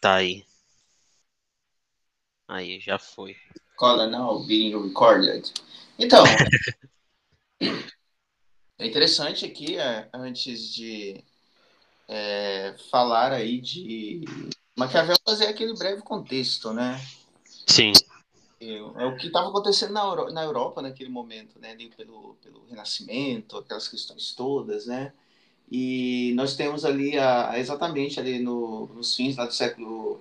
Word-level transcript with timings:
tá 0.00 0.14
aí? 0.14 0.44
Aí, 2.46 2.80
já 2.80 2.98
foi. 2.98 3.36
Cola 3.76 4.06
now 4.06 4.44
being 4.46 4.76
recorded. 4.80 5.52
Então, 5.98 6.24
é 8.78 8.86
interessante 8.86 9.44
aqui, 9.44 9.76
é, 9.76 10.08
antes 10.14 10.72
de 10.72 11.22
é, 12.08 12.74
falar 12.90 13.32
aí 13.32 13.60
de 13.60 14.24
Maquiavel, 14.76 15.16
fazer 15.24 15.46
aquele 15.46 15.74
breve 15.74 16.02
contexto, 16.02 16.72
né? 16.72 17.00
Sim. 17.66 17.92
É 18.60 19.04
o 19.06 19.16
que 19.16 19.28
estava 19.28 19.48
acontecendo 19.48 19.92
na, 19.92 20.02
Euro, 20.02 20.32
na 20.32 20.42
Europa 20.42 20.82
naquele 20.82 21.10
momento, 21.10 21.60
né? 21.60 21.70
Ali 21.70 21.90
pelo, 21.96 22.34
pelo 22.42 22.64
Renascimento, 22.66 23.58
aquelas 23.58 23.86
questões 23.86 24.34
todas, 24.34 24.86
né? 24.86 25.12
E 25.70 26.27
nós 26.38 26.54
temos 26.54 26.84
ali 26.84 27.18
a, 27.18 27.58
exatamente 27.58 28.20
ali 28.20 28.38
no, 28.38 28.86
nos 28.94 29.16
fins 29.16 29.36
lá 29.36 29.44
do 29.44 29.52
século 29.52 30.20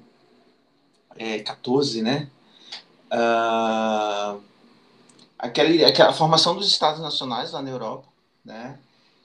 é, 1.15 1.43
né? 2.01 2.27
Uh, 3.11 4.41
aquela 5.37 6.11
formação 6.11 6.55
dos 6.55 6.67
estados 6.67 6.99
nacionais 6.99 7.51
lá 7.51 7.61
na 7.61 7.69
Europa, 7.69 8.07
né? 8.43 8.79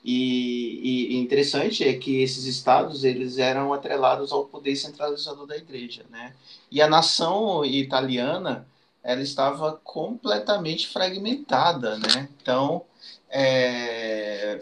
E, 0.05 1.15
e, 1.15 1.17
interessante 1.17 1.83
é 1.83 1.93
que 1.93 2.21
esses 2.21 2.45
estados 2.45 3.03
eles 3.03 3.39
eram 3.39 3.73
atrelados 3.73 4.31
ao 4.31 4.45
poder 4.45 4.75
centralizador 4.75 5.47
da 5.47 5.57
igreja, 5.57 6.05
né? 6.11 6.35
E 6.69 6.79
a 6.79 6.87
nação 6.87 7.65
italiana 7.65 8.67
ela 9.01 9.21
estava 9.21 9.79
completamente 9.83 10.87
fragmentada, 10.87 11.97
né? 11.97 12.29
Então, 12.41 12.83
é, 13.29 14.61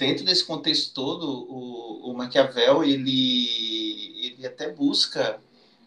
dentro 0.00 0.24
desse 0.24 0.42
contexto 0.44 0.94
todo, 0.94 1.28
o, 1.28 2.10
o 2.10 2.14
Maquiavel 2.14 2.82
ele, 2.82 4.16
ele 4.24 4.46
até 4.46 4.72
busca 4.72 5.38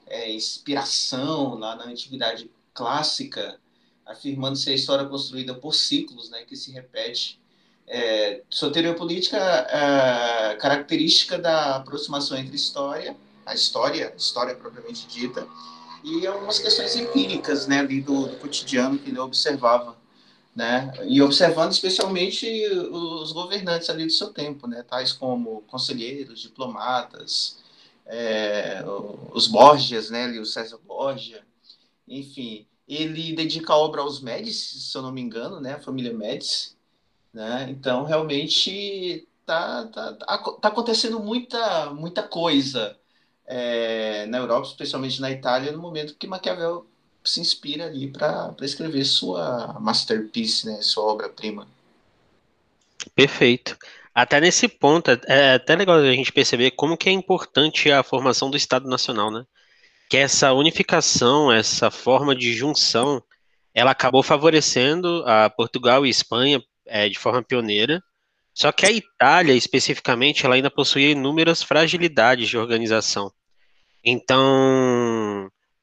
é, 0.06 0.32
inspiração 0.32 1.56
lá 1.56 1.76
na 1.76 1.86
antiguidade 1.86 2.50
clássica, 2.76 3.60
afirmando 4.06 4.56
ser 4.56 4.70
a 4.70 4.76
história 4.76 5.06
construída 5.06 5.56
por 5.56 5.74
ciclos, 5.74 6.30
né, 6.30 6.44
que 6.44 6.56
se 6.56 6.72
repete. 6.72 7.42
É, 7.88 8.44
sua 8.52 8.72
teoria 8.72 8.94
política 8.94 9.38
é 9.38 10.56
característica 10.58 11.40
da 11.40 11.78
aproximação 11.78 12.38
entre 12.38 12.56
história, 12.56 13.18
a 13.44 13.56
história, 13.56 14.14
história 14.16 14.54
propriamente 14.54 15.08
dita, 15.08 15.48
e 16.04 16.28
algumas 16.28 16.60
questões 16.60 16.96
empíricas, 16.96 17.66
né, 17.66 17.80
ali 17.80 18.00
do, 18.00 18.28
do 18.28 18.36
cotidiano 18.36 19.00
que 19.00 19.10
ele 19.10 19.20
observava, 19.20 19.98
né, 20.56 20.92
e 21.06 21.22
observando 21.22 21.72
especialmente 21.72 22.46
os 22.92 23.32
governantes 23.32 23.90
ali 23.90 24.06
do 24.06 24.12
seu 24.12 24.32
tempo, 24.32 24.68
né, 24.68 24.84
tais 24.84 25.12
como 25.12 25.62
conselheiros, 25.64 26.42
diplomatas, 26.42 27.58
é, 28.06 28.84
os 29.32 29.48
Borgias, 29.48 30.10
né, 30.10 30.26
ali, 30.26 30.40
o 30.40 30.46
César 30.46 30.78
Borgia, 30.86 31.44
enfim, 32.08 32.68
ele 32.88 33.34
dedica 33.34 33.74
a 33.74 33.78
obra 33.78 34.02
aos 34.02 34.22
Médici, 34.22 34.80
se 34.80 34.96
eu 34.96 35.02
não 35.02 35.12
me 35.12 35.22
engano, 35.22 35.60
né, 35.60 35.74
a 35.74 35.82
família 35.82 36.14
Médici, 36.14 36.76
né, 37.34 37.68
então 37.70 38.04
realmente 38.04 39.28
tá, 39.46 39.88
tá, 39.88 40.14
tá, 40.14 40.38
tá 40.38 40.68
acontecendo 40.68 41.20
muita, 41.20 41.90
muita 41.92 42.22
coisa 42.22 42.96
é, 43.46 44.26
na 44.28 44.38
Europa, 44.38 44.68
especialmente 44.68 45.20
na 45.20 45.32
Itália, 45.32 45.72
no 45.72 45.80
momento 45.80 46.16
que 46.16 46.28
Maquiavel 46.28 46.86
se 47.24 47.40
inspira 47.40 47.86
ali 47.86 48.08
para 48.08 48.54
escrever 48.62 49.06
sua 49.06 49.78
masterpiece, 49.80 50.66
né, 50.66 50.82
sua 50.82 51.06
obra-prima. 51.06 51.68
Perfeito. 53.16 53.78
Até 54.14 54.40
nesse 54.40 54.68
ponto, 54.68 55.10
é, 55.12 55.20
é 55.28 55.54
até 55.56 55.76
legal 55.76 55.98
a 55.98 56.12
gente 56.12 56.32
perceber 56.32 56.72
como 56.72 56.98
que 56.98 57.10
é 57.10 57.12
importante 57.12 57.92
a 57.92 58.04
formação 58.04 58.50
do 58.50 58.58
Estado 58.58 58.88
Nacional, 58.88 59.32
né? 59.32 59.44
Que 60.10 60.18
essa 60.18 60.54
unificação, 60.54 61.52
essa 61.52 61.90
forma 61.90 62.36
de 62.36 62.54
junção, 62.54 63.24
ela 63.74 63.92
acabou 63.92 64.22
favorecendo 64.22 65.24
a 65.26 65.50
Portugal 65.50 66.06
e 66.06 66.10
Espanha 66.10 66.62
é, 66.86 67.10
de 67.10 67.18
forma 67.18 67.42
pioneira, 67.42 68.04
só 68.54 68.72
que 68.72 68.86
a 68.86 68.92
Itália, 68.92 69.54
especificamente, 69.54 70.46
ela 70.46 70.56
ainda 70.56 70.70
possuía 70.70 71.10
inúmeras 71.12 71.64
fragilidades 71.64 72.48
de 72.48 72.58
organização. 72.58 73.32
Então, 74.06 75.23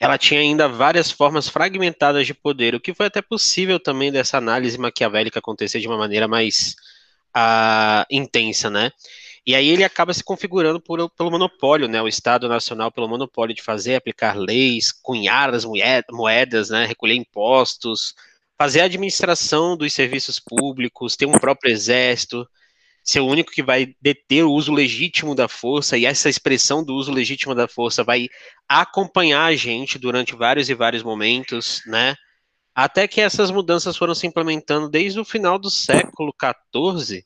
ela 0.01 0.17
tinha 0.17 0.41
ainda 0.41 0.67
várias 0.67 1.11
formas 1.11 1.47
fragmentadas 1.49 2.27
de 2.27 2.33
poder, 2.33 2.75
o 2.75 2.81
que 2.81 2.95
foi 2.95 3.07
até 3.07 3.21
possível 3.21 3.79
também 3.79 4.11
dessa 4.11 4.39
análise 4.39 4.79
maquiavélica 4.79 5.39
acontecer 5.39 5.79
de 5.79 5.87
uma 5.87 5.99
maneira 5.99 6.27
mais 6.27 6.75
uh, 7.37 8.05
intensa, 8.11 8.71
né? 8.71 8.91
E 9.47 9.55
aí 9.55 9.69
ele 9.69 9.85
acaba 9.85 10.13
se 10.15 10.23
configurando 10.25 10.81
por, 10.81 11.11
pelo 11.11 11.31
monopólio, 11.31 11.87
né? 11.87 12.01
O 12.01 12.09
Estado 12.09 12.49
Nacional 12.49 12.91
pelo 12.91 13.09
monopólio 13.09 13.55
de 13.55 13.63
fazer, 13.63 13.97
aplicar 13.97 14.37
leis, 14.37 14.91
cunhar 14.93 15.55
as 15.55 15.65
moedas, 16.11 16.71
né? 16.71 16.87
Recolher 16.87 17.15
impostos, 17.15 18.15
fazer 18.59 18.81
a 18.81 18.85
administração 18.85 19.77
dos 19.77 19.93
serviços 19.93 20.41
públicos, 20.41 21.17
ter 21.17 21.27
um 21.27 21.39
próprio 21.39 21.73
exército, 21.73 22.49
ser 23.03 23.21
o 23.21 23.27
único 23.27 23.51
que 23.51 23.63
vai 23.63 23.95
deter 24.01 24.45
o 24.45 24.53
uso 24.53 24.73
legítimo 24.73 25.35
da 25.35 25.49
força, 25.49 25.97
e 25.97 26.07
essa 26.07 26.29
expressão 26.29 26.85
do 26.85 26.95
uso 26.95 27.13
legítimo 27.13 27.55
da 27.55 27.67
força 27.69 28.05
vai 28.05 28.29
acompanhar 28.69 29.45
a 29.45 29.57
gente 29.57 29.99
durante 29.99 30.35
vários 30.35 30.69
e 30.69 30.75
vários 30.75 31.03
momentos, 31.03 31.83
né? 31.87 32.15
Até 32.75 33.09
que 33.09 33.21
essas 33.21 33.51
mudanças 33.51 33.97
foram 33.97 34.15
se 34.15 34.27
implementando 34.27 34.89
desde 34.89 35.21
o 35.21 35.25
final 35.25 35.59
do 35.59 35.71
século 35.71 36.33
XIV 36.73 37.25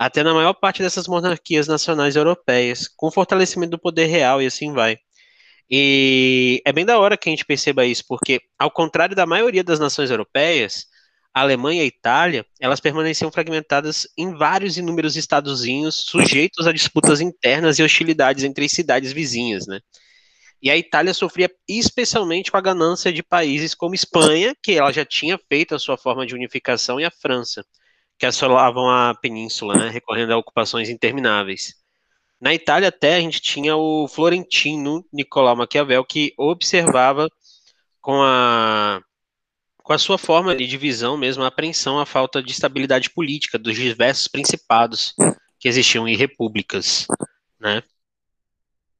até 0.00 0.22
na 0.22 0.32
maior 0.32 0.54
parte 0.54 0.82
dessas 0.82 1.06
monarquias 1.06 1.68
nacionais 1.68 2.16
europeias, 2.16 2.88
com 2.88 3.10
fortalecimento 3.10 3.72
do 3.72 3.78
poder 3.78 4.06
real 4.06 4.40
e 4.40 4.46
assim 4.46 4.72
vai. 4.72 4.96
E 5.70 6.62
é 6.64 6.72
bem 6.72 6.86
da 6.86 6.98
hora 6.98 7.18
que 7.18 7.28
a 7.28 7.32
gente 7.32 7.44
perceba 7.44 7.84
isso, 7.84 8.04
porque, 8.08 8.40
ao 8.58 8.70
contrário 8.70 9.14
da 9.14 9.26
maioria 9.26 9.62
das 9.62 9.78
nações 9.78 10.10
europeias, 10.10 10.86
Alemanha 11.32 11.84
e 11.84 11.86
Itália, 11.86 12.44
elas 12.60 12.80
permaneciam 12.80 13.30
fragmentadas 13.30 14.06
em 14.18 14.34
vários 14.34 14.76
inúmeros 14.76 15.16
estadozinhos, 15.16 15.94
sujeitos 15.94 16.66
a 16.66 16.72
disputas 16.72 17.20
internas 17.20 17.78
e 17.78 17.82
hostilidades 17.82 18.42
entre 18.42 18.64
as 18.64 18.72
cidades 18.72 19.12
vizinhas, 19.12 19.66
né? 19.66 19.80
E 20.62 20.70
a 20.70 20.76
Itália 20.76 21.14
sofria 21.14 21.50
especialmente 21.68 22.50
com 22.50 22.56
a 22.56 22.60
ganância 22.60 23.12
de 23.12 23.22
países 23.22 23.74
como 23.74 23.94
Espanha, 23.94 24.54
que 24.62 24.72
ela 24.72 24.92
já 24.92 25.04
tinha 25.04 25.38
feito 25.48 25.74
a 25.74 25.78
sua 25.78 25.96
forma 25.96 26.26
de 26.26 26.34
unificação, 26.34 27.00
e 27.00 27.04
a 27.04 27.10
França, 27.10 27.64
que 28.18 28.26
assolavam 28.26 28.90
a 28.90 29.14
península, 29.14 29.74
né, 29.74 29.88
recorrendo 29.88 30.32
a 30.32 30.36
ocupações 30.36 30.90
intermináveis. 30.90 31.74
Na 32.40 32.52
Itália 32.54 32.88
até 32.88 33.16
a 33.16 33.20
gente 33.20 33.40
tinha 33.40 33.76
o 33.76 34.08
florentino 34.08 35.04
Nicolau 35.12 35.56
Maquiavel, 35.56 36.04
que 36.04 36.34
observava 36.36 37.28
com 38.00 38.22
a 38.22 38.69
com 39.90 39.94
a 39.94 39.98
sua 39.98 40.16
forma 40.16 40.54
de 40.54 40.68
divisão 40.68 41.16
mesmo, 41.16 41.42
a 41.42 41.48
apreensão 41.48 41.98
à 41.98 42.06
falta 42.06 42.40
de 42.40 42.52
estabilidade 42.52 43.10
política 43.10 43.58
dos 43.58 43.74
diversos 43.74 44.28
principados 44.28 45.12
que 45.58 45.68
existiam 45.68 46.06
em 46.06 46.14
repúblicas, 46.14 47.08
né? 47.58 47.82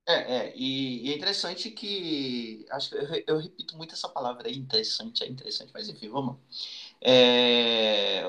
É, 0.04 0.14
é 0.14 0.52
e, 0.56 1.06
e, 1.06 1.12
é 1.12 1.16
interessante 1.16 1.70
que 1.70 2.66
acho 2.72 2.90
que 2.90 2.96
eu, 2.96 3.22
eu, 3.24 3.38
repito 3.38 3.76
muito 3.76 3.94
essa 3.94 4.08
palavra, 4.08 4.48
é 4.48 4.52
interessante, 4.52 5.22
é 5.22 5.28
interessante, 5.28 5.70
mas 5.72 5.88
enfim, 5.88 6.08
vamos. 6.08 6.38
É, 7.00 8.24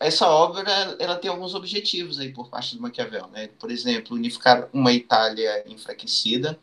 essa 0.00 0.28
obra 0.28 0.96
ela 0.98 1.14
tem 1.14 1.30
alguns 1.30 1.54
objetivos 1.54 2.18
aí 2.18 2.32
por 2.32 2.50
parte 2.50 2.74
do 2.74 2.82
Maquiavel, 2.82 3.28
né? 3.28 3.46
Por 3.60 3.70
exemplo, 3.70 4.16
unificar 4.16 4.68
uma 4.72 4.92
Itália 4.92 5.62
enfraquecida, 5.68 6.58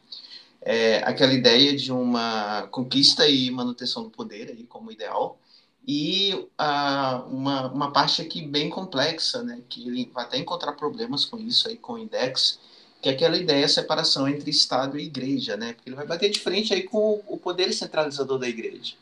é, 0.62 0.98
aquela 1.06 1.34
ideia 1.34 1.76
de 1.76 1.92
uma 1.92 2.68
conquista 2.72 3.28
e 3.28 3.50
manutenção 3.52 4.04
do 4.04 4.10
poder 4.10 4.50
aí 4.50 4.64
como 4.64 4.92
ideal 4.92 5.40
e 5.88 6.48
a, 6.58 7.24
uma, 7.28 7.72
uma 7.72 7.92
parte 7.92 8.22
aqui 8.22 8.46
bem 8.46 8.70
complexa, 8.70 9.42
né? 9.42 9.60
Que 9.68 9.88
ele 9.88 10.12
vai 10.14 10.26
até 10.26 10.38
encontrar 10.38 10.74
problemas 10.74 11.26
com 11.26 11.38
isso 11.38 11.68
aí 11.68 11.78
com 11.78 11.94
o 11.94 11.98
Index, 11.98 12.60
que 13.02 13.10
é 13.10 13.14
aquela 13.14 13.38
ideia 13.38 13.66
de 13.66 13.72
separação 13.72 14.28
entre 14.28 14.52
Estado 14.52 15.00
e 15.00 15.06
Igreja, 15.06 15.58
né? 15.58 15.74
Porque 15.74 15.90
ele 15.90 15.96
vai 15.96 16.06
bater 16.06 16.30
de 16.30 16.40
frente 16.40 16.74
aí 16.74 16.84
com 16.84 17.24
o 17.28 17.38
poder 17.38 17.74
centralizador 17.74 18.38
da 18.38 18.48
Igreja. 18.48 18.94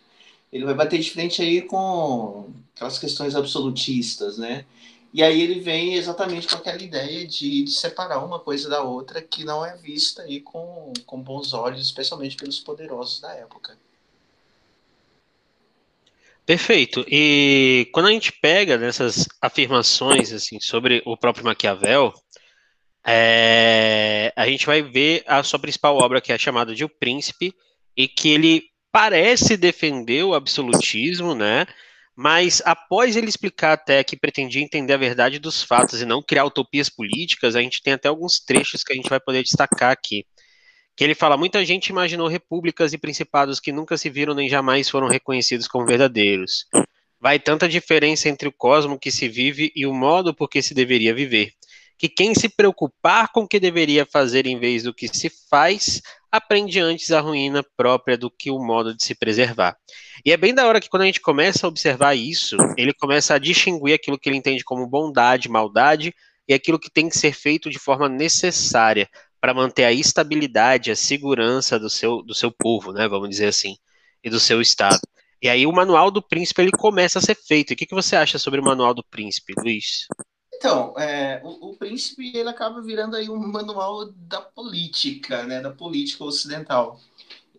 Ele 0.54 0.64
vai 0.64 0.74
bater 0.74 1.00
de 1.00 1.12
frente 1.12 1.42
aí 1.42 1.62
com 1.62 2.50
aquelas 2.74 2.98
questões 2.98 3.36
absolutistas, 3.36 4.38
né? 4.38 4.64
E 5.18 5.24
aí 5.24 5.42
ele 5.42 5.60
vem 5.60 5.96
exatamente 5.96 6.48
com 6.48 6.58
aquela 6.58 6.80
ideia 6.80 7.26
de, 7.26 7.64
de, 7.64 7.72
separar 7.72 8.24
uma 8.24 8.40
coisa 8.40 8.70
da 8.70 8.84
outra 8.84 9.20
que 9.20 9.44
não 9.44 9.66
é 9.66 9.76
vista 9.76 10.22
aí 10.22 10.40
com, 10.40 10.94
com 11.08 11.20
bons 11.20 11.54
olhos, 11.54 11.84
especialmente 11.84 12.36
pelos 12.38 12.60
poderosos 12.60 13.20
da 13.20 13.34
época. 13.34 13.76
Perfeito. 16.46 17.04
E 17.10 17.90
quando 17.92 18.06
a 18.06 18.12
gente 18.12 18.32
pega 18.32 18.78
nessas 18.78 19.28
afirmações 19.42 20.32
assim 20.32 20.60
sobre 20.60 21.02
o 21.04 21.18
próprio 21.18 21.46
Maquiavel, 21.46 22.14
é, 23.04 24.32
a 24.36 24.46
gente 24.46 24.68
vai 24.68 24.84
ver 24.84 25.24
a 25.26 25.42
sua 25.42 25.58
principal 25.58 25.98
obra, 25.98 26.22
que 26.22 26.32
é 26.32 26.38
chamada 26.38 26.76
de 26.76 26.84
O 26.86 26.90
Príncipe, 26.90 27.56
e 27.96 28.08
que 28.08 28.30
ele 28.30 28.66
parece 28.92 29.58
defender 29.58 30.24
o 30.24 30.36
absolutismo, 30.36 31.34
né? 31.34 31.66
Mas 32.20 32.64
após 32.66 33.16
ele 33.16 33.30
explicar 33.30 33.74
até 33.74 34.04
que 34.04 34.18
pretendia 34.18 34.64
entender 34.64 34.92
a 34.92 34.98
verdade 34.98 35.38
dos 35.38 35.62
fatos 35.62 36.02
e 36.02 36.06
não 36.06 36.20
criar 36.20 36.46
utopias 36.46 36.90
políticas, 36.90 37.56
a 37.56 37.62
gente 37.62 37.80
tem 37.80 37.94
até 37.94 38.08
alguns 38.08 38.40
trechos 38.40 38.84
que 38.84 38.92
a 38.92 38.96
gente 38.96 39.08
vai 39.08 39.20
poder 39.20 39.44
destacar 39.44 39.92
aqui. 39.92 40.26
que 40.96 41.04
ele 41.04 41.14
fala: 41.14 41.38
muita 41.38 41.64
gente 41.64 41.90
imaginou 41.90 42.28
repúblicas 42.28 42.92
e 42.92 42.98
principados 42.98 43.60
que 43.60 43.72
nunca 43.72 43.96
se 44.00 44.10
viram 44.10 44.34
nem 44.34 44.50
jamais 44.50 44.90
foram 44.90 45.08
reconhecidos 45.08 45.68
como 45.68 45.86
verdadeiros. 45.86 46.66
Vai 47.20 47.38
tanta 47.40 47.70
diferença 47.70 48.28
entre 48.30 48.48
o 48.48 48.52
cosmo 48.52 48.98
que 48.98 49.12
se 49.12 49.28
vive 49.28 49.72
e 49.76 49.86
o 49.86 49.94
modo 49.94 50.34
por 50.34 50.50
que 50.50 50.60
se 50.60 50.74
deveria 50.74 51.14
viver, 51.14 51.52
que 51.98 52.08
quem 52.08 52.36
se 52.36 52.48
preocupar 52.48 53.32
com 53.32 53.42
o 53.42 53.48
que 53.48 53.60
deveria 53.60 54.06
fazer 54.06 54.46
em 54.46 54.60
vez 54.60 54.84
do 54.84 54.94
que 54.94 55.08
se 55.08 55.30
faz, 55.50 56.02
aprende 56.32 56.80
antes 56.80 57.12
a 57.12 57.20
ruína 57.20 57.64
própria 57.76 58.18
do 58.18 58.30
que 58.30 58.52
o 58.52 58.60
modo 58.60 58.96
de 58.96 59.04
se 59.04 59.16
preservar. 59.16 59.76
E 60.24 60.32
é 60.32 60.38
bem 60.38 60.54
da 60.54 60.68
hora 60.68 60.80
que 60.80 60.90
quando 60.90 61.04
a 61.04 61.06
gente 61.06 61.22
começa 61.22 61.66
a 61.66 61.70
observar 61.70 62.16
isso, 62.16 62.56
ele 62.78 62.94
começa 62.94 63.34
a 63.34 63.40
distinguir 63.40 63.96
aquilo 63.96 64.20
que 64.20 64.30
ele 64.30 64.38
entende 64.38 64.64
como 64.64 64.88
bondade, 64.88 65.50
maldade 65.50 66.14
e 66.48 66.54
aquilo 66.54 66.80
que 66.80 66.92
tem 66.92 67.10
que 67.10 67.18
ser 67.18 67.34
feito 67.34 67.70
de 67.70 67.80
forma 67.80 68.08
necessária 68.08 69.10
para 69.42 69.54
manter 69.54 69.86
a 69.86 69.92
estabilidade, 69.92 70.92
a 70.92 70.96
segurança 70.96 71.80
do 71.80 71.90
seu, 71.90 72.22
do 72.22 72.34
seu 72.34 72.52
povo, 72.52 72.92
né, 72.92 73.08
vamos 73.08 73.30
dizer 73.30 73.48
assim, 73.48 73.76
e 74.24 74.30
do 74.30 74.40
seu 74.40 74.62
estado. 74.62 75.00
E 75.42 75.48
aí 75.48 75.68
o 75.68 75.72
manual 75.72 76.10
do 76.10 76.22
príncipe 76.22 76.62
ele 76.62 76.72
começa 76.72 77.20
a 77.20 77.22
ser 77.22 77.36
feito. 77.36 77.72
E 77.72 77.74
o 77.74 77.78
que, 77.78 77.86
que 77.86 77.94
você 77.94 78.16
acha 78.16 78.40
sobre 78.40 78.60
o 78.60 78.64
manual 78.64 78.94
do 78.94 79.04
príncipe, 79.04 79.54
Luiz? 79.58 80.08
Então, 80.58 80.96
é, 80.98 81.40
o, 81.44 81.70
o, 81.70 81.76
príncipe 81.76 82.36
ele 82.36 82.50
acaba 82.50 82.82
virando 82.82 83.16
aí 83.16 83.30
um 83.30 83.38
manual 83.38 84.06
da 84.12 84.42
política, 84.42 85.44
né, 85.44 85.62
da 85.62 85.70
política 85.70 86.24
ocidental. 86.24 87.00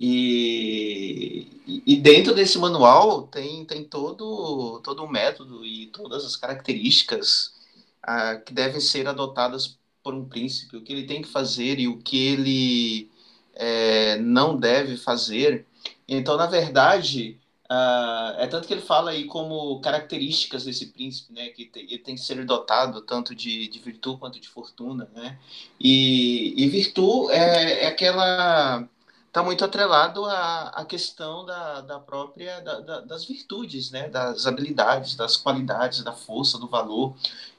E, 0.01 1.47
e 1.87 1.97
dentro 1.97 2.35
desse 2.35 2.59
manual 2.59 3.23
tem, 3.29 3.65
tem 3.65 3.85
todo, 3.85 4.81
todo 4.81 5.05
o 5.05 5.11
método 5.11 5.65
e 5.65 5.87
todas 5.87 6.25
as 6.25 6.37
características 6.37 7.55
ah, 8.03 8.37
que 8.37 8.53
devem 8.53 8.81
ser 8.81 9.07
adotadas 9.09 9.79
por 10.03 10.15
um 10.15 10.25
príncipe, 10.25 10.77
o 10.77 10.83
que 10.83 10.93
ele 10.93 11.07
tem 11.07 11.23
que 11.23 11.29
fazer 11.29 11.79
e 11.79 11.89
o 11.89 11.99
que 11.99 12.17
ele 12.17 13.11
é, 13.55 14.17
não 14.19 14.57
deve 14.57 14.97
fazer. 14.97 15.67
Então, 16.09 16.37
na 16.37 16.47
verdade, 16.47 17.39
Uh, 17.71 18.33
é 18.39 18.47
tanto 18.47 18.67
que 18.67 18.73
ele 18.73 18.81
fala 18.81 19.11
aí 19.11 19.25
como 19.25 19.79
características 19.81 20.65
desse 20.65 20.87
príncipe, 20.87 21.35
né, 21.35 21.51
que 21.51 21.67
tem, 21.67 21.83
ele 21.83 21.99
tem 21.99 22.15
que 22.15 22.21
ser 22.23 22.43
dotado 22.47 23.03
tanto 23.03 23.35
de, 23.35 23.69
de 23.69 23.79
virtude 23.79 24.19
quanto 24.19 24.41
de 24.41 24.49
fortuna, 24.49 25.07
né, 25.15 25.39
e, 25.79 26.55
e 26.57 26.67
virtude 26.67 27.31
é, 27.31 27.85
é 27.85 27.87
aquela 27.87 28.89
está 29.27 29.43
muito 29.43 29.63
atrelado 29.65 30.25
à, 30.25 30.69
à 30.69 30.85
questão 30.87 31.45
da, 31.45 31.83
da 31.83 32.01
própria 32.01 32.59
da, 32.61 32.81
da, 32.81 33.01
das 33.01 33.27
virtudes, 33.27 33.91
né, 33.91 34.09
das 34.09 34.47
habilidades, 34.47 35.15
das 35.15 35.37
qualidades, 35.37 36.03
da 36.03 36.13
força, 36.13 36.59
do 36.59 36.67
valor. 36.67 37.15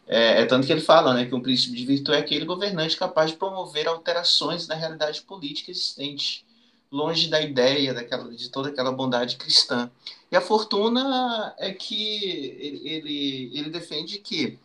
É, 0.08 0.42
é, 0.42 0.46
tanto 0.46 0.66
que 0.66 0.74
ele 0.74 0.82
fala, 0.82 1.14
né, 1.14 1.26
que 1.26 1.36
um 1.36 1.42
príncipe 1.42 1.78
de 1.78 1.86
virtude 1.86 2.18
é 2.18 2.20
aquele 2.20 2.46
governante 2.46 2.98
capaz 2.98 3.30
de 3.30 3.38
promover 3.38 3.88
alterações 3.88 4.68
na 4.68 4.74
realidade 4.74 5.22
política 5.22 5.70
existente 5.70 6.44
longe 6.92 7.30
da 7.30 7.42
ideia 7.42 7.94
daquela, 7.94 8.32
de 8.32 8.50
toda 8.50 8.70
aquela 8.70 8.92
bondade 8.92 9.38
cristã. 9.38 9.90
E 10.32 10.36
a 10.36 10.42
fortuna 10.42 11.54
é 11.58 11.72
que 11.72 12.26
ele, 12.60 13.52
ele, 13.54 13.70
defende 13.70 14.20
que, 14.20 14.58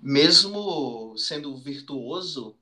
mesmo 0.00 1.14
sendo 1.16 1.56
virtuoso, 1.56 2.54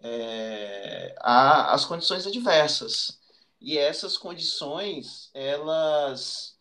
é, 0.00 1.14
há 1.20 1.72
as 1.72 1.84
condições 1.84 2.26
adversas. 2.26 3.18
E 3.60 3.76
essas 3.76 4.16
condições, 4.16 5.30
elas, 5.34 6.56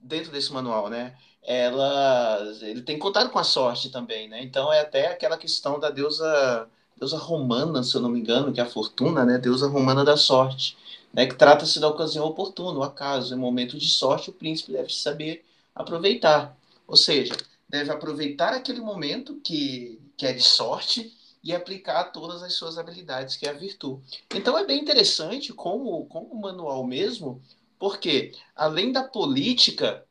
dentro 0.00 0.30
desse 0.30 0.52
manual, 0.52 0.88
né? 0.88 1.16
Elas, 1.42 2.60
ele 2.60 2.82
tem 2.82 2.98
contato 2.98 3.30
com 3.30 3.38
a 3.38 3.44
sorte 3.44 3.90
também, 3.90 4.28
né? 4.28 4.42
Então 4.42 4.70
é 4.70 4.80
até 4.80 5.06
aquela 5.06 5.38
questão 5.38 5.80
da 5.80 5.88
deusa, 5.88 6.68
deusa 6.98 7.16
romana, 7.16 7.82
se 7.82 7.94
eu 7.94 8.02
não 8.02 8.10
me 8.10 8.20
engano, 8.20 8.52
que 8.52 8.60
é 8.60 8.62
a 8.62 8.68
fortuna, 8.68 9.24
né? 9.24 9.38
Deusa 9.38 9.66
romana 9.66 10.04
da 10.04 10.16
sorte 10.18 10.76
né, 11.12 11.26
que 11.26 11.34
trata-se 11.34 11.80
da 11.80 11.88
ocasião 11.88 12.24
oportuna, 12.26 12.78
o 12.78 12.82
acaso, 12.82 13.34
em 13.34 13.38
momento 13.38 13.78
de 13.78 13.88
sorte, 13.88 14.30
o 14.30 14.32
príncipe 14.32 14.72
deve 14.72 14.92
saber 14.92 15.44
aproveitar. 15.74 16.56
Ou 16.86 16.96
seja, 16.96 17.36
deve 17.68 17.90
aproveitar 17.90 18.52
aquele 18.54 18.80
momento 18.80 19.36
que, 19.36 20.00
que 20.16 20.26
é 20.26 20.32
de 20.32 20.42
sorte 20.42 21.12
e 21.42 21.54
aplicar 21.54 22.04
todas 22.04 22.42
as 22.42 22.54
suas 22.54 22.78
habilidades, 22.78 23.36
que 23.36 23.46
é 23.46 23.50
a 23.50 23.54
virtude. 23.54 24.02
Então 24.34 24.56
é 24.58 24.66
bem 24.66 24.80
interessante 24.80 25.52
como, 25.52 26.06
como 26.06 26.34
manual 26.34 26.84
mesmo, 26.84 27.42
porque 27.78 28.32
além 28.54 28.92
da 28.92 29.04
política, 29.04 30.04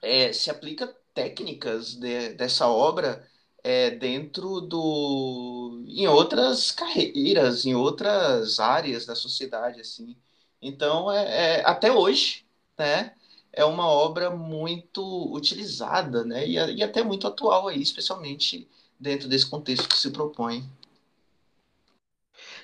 é, 0.00 0.32
se 0.32 0.50
aplica 0.50 0.94
técnicas 1.14 1.94
de, 1.94 2.30
dessa 2.34 2.68
obra 2.68 3.26
é, 3.62 3.90
dentro 3.90 4.60
do 4.60 5.84
em 5.88 6.06
outras 6.08 6.72
carreiras, 6.72 7.64
em 7.64 7.74
outras 7.74 8.58
áreas 8.60 9.06
da 9.06 9.14
sociedade 9.14 9.80
assim. 9.80 10.16
Então 10.60 11.10
é, 11.10 11.60
é 11.60 11.66
até 11.66 11.92
hoje, 11.92 12.44
né? 12.78 13.14
É 13.52 13.64
uma 13.64 13.86
obra 13.86 14.30
muito 14.30 15.02
utilizada, 15.32 16.24
né? 16.24 16.46
E, 16.46 16.54
e 16.54 16.82
até 16.82 17.02
muito 17.02 17.26
atual 17.26 17.68
aí, 17.68 17.80
especialmente 17.82 18.68
dentro 18.98 19.28
desse 19.28 19.46
contexto 19.48 19.88
que 19.88 19.98
se 19.98 20.10
propõe. 20.10 20.64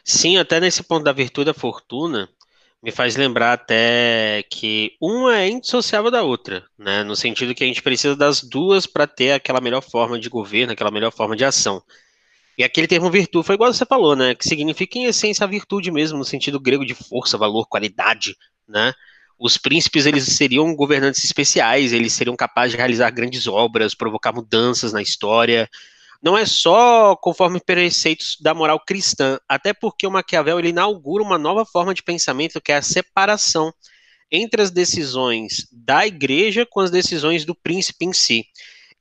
Sim, 0.04 0.38
até 0.38 0.58
nesse 0.58 0.82
ponto 0.82 1.04
da 1.04 1.12
virtude 1.12 1.46
da 1.46 1.54
fortuna, 1.54 2.30
me 2.82 2.92
faz 2.92 3.16
lembrar 3.16 3.54
até 3.54 4.44
que 4.50 4.92
uma 5.00 5.38
é 5.38 5.48
indissociável 5.48 6.10
da 6.10 6.22
outra, 6.22 6.64
né? 6.78 7.02
No 7.02 7.16
sentido 7.16 7.54
que 7.54 7.64
a 7.64 7.66
gente 7.66 7.82
precisa 7.82 8.14
das 8.14 8.40
duas 8.40 8.86
para 8.86 9.06
ter 9.06 9.32
aquela 9.32 9.60
melhor 9.60 9.82
forma 9.82 10.18
de 10.18 10.28
governo, 10.28 10.72
aquela 10.72 10.90
melhor 10.90 11.12
forma 11.12 11.36
de 11.36 11.44
ação. 11.44 11.82
E 12.56 12.64
aquele 12.64 12.86
termo 12.88 13.10
virtude 13.10 13.46
foi 13.46 13.54
igual 13.54 13.72
você 13.72 13.84
falou, 13.86 14.16
né? 14.16 14.34
Que 14.34 14.48
significa 14.48 14.98
em 14.98 15.04
essência 15.06 15.44
a 15.44 15.48
virtude 15.48 15.90
mesmo, 15.90 16.18
no 16.18 16.24
sentido 16.24 16.60
grego 16.60 16.84
de 16.84 16.94
força, 16.94 17.38
valor, 17.38 17.66
qualidade, 17.66 18.36
né? 18.66 18.92
Os 19.38 19.56
príncipes 19.56 20.06
eles 20.06 20.24
seriam 20.24 20.74
governantes 20.74 21.22
especiais, 21.24 21.92
eles 21.92 22.12
seriam 22.12 22.36
capazes 22.36 22.72
de 22.72 22.76
realizar 22.76 23.10
grandes 23.10 23.46
obras, 23.46 23.94
provocar 23.94 24.32
mudanças 24.32 24.92
na 24.92 25.00
história, 25.00 25.68
não 26.22 26.36
é 26.36 26.44
só 26.44 27.14
conforme 27.16 27.60
preceitos 27.60 28.36
da 28.40 28.52
moral 28.52 28.80
cristã, 28.80 29.38
até 29.48 29.72
porque 29.72 30.06
o 30.06 30.10
Maquiavel 30.10 30.58
ele 30.58 30.70
inaugura 30.70 31.22
uma 31.22 31.38
nova 31.38 31.64
forma 31.64 31.94
de 31.94 32.02
pensamento 32.02 32.60
que 32.60 32.72
é 32.72 32.76
a 32.76 32.82
separação 32.82 33.72
entre 34.30 34.60
as 34.60 34.70
decisões 34.70 35.66
da 35.72 36.06
igreja 36.06 36.66
com 36.66 36.80
as 36.80 36.90
decisões 36.90 37.44
do 37.44 37.54
príncipe 37.54 38.04
em 38.04 38.12
si. 38.12 38.44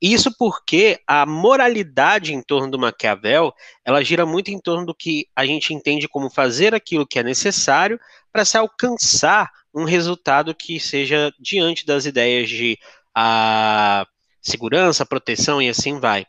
Isso 0.00 0.32
porque 0.38 1.00
a 1.06 1.26
moralidade 1.26 2.32
em 2.32 2.40
torno 2.40 2.70
do 2.70 2.78
Maquiavel, 2.78 3.52
ela 3.84 4.02
gira 4.02 4.24
muito 4.24 4.48
em 4.48 4.60
torno 4.60 4.86
do 4.86 4.94
que 4.94 5.26
a 5.34 5.44
gente 5.44 5.74
entende 5.74 6.06
como 6.08 6.30
fazer 6.30 6.72
aquilo 6.72 7.06
que 7.06 7.18
é 7.18 7.22
necessário 7.22 7.98
para 8.32 8.44
se 8.44 8.56
alcançar 8.56 9.50
um 9.74 9.84
resultado 9.84 10.54
que 10.54 10.78
seja 10.78 11.32
diante 11.38 11.84
das 11.84 12.06
ideias 12.06 12.48
de 12.48 12.78
a 13.12 14.06
segurança, 14.40 15.04
proteção 15.04 15.60
e 15.60 15.68
assim 15.68 15.98
vai. 15.98 16.24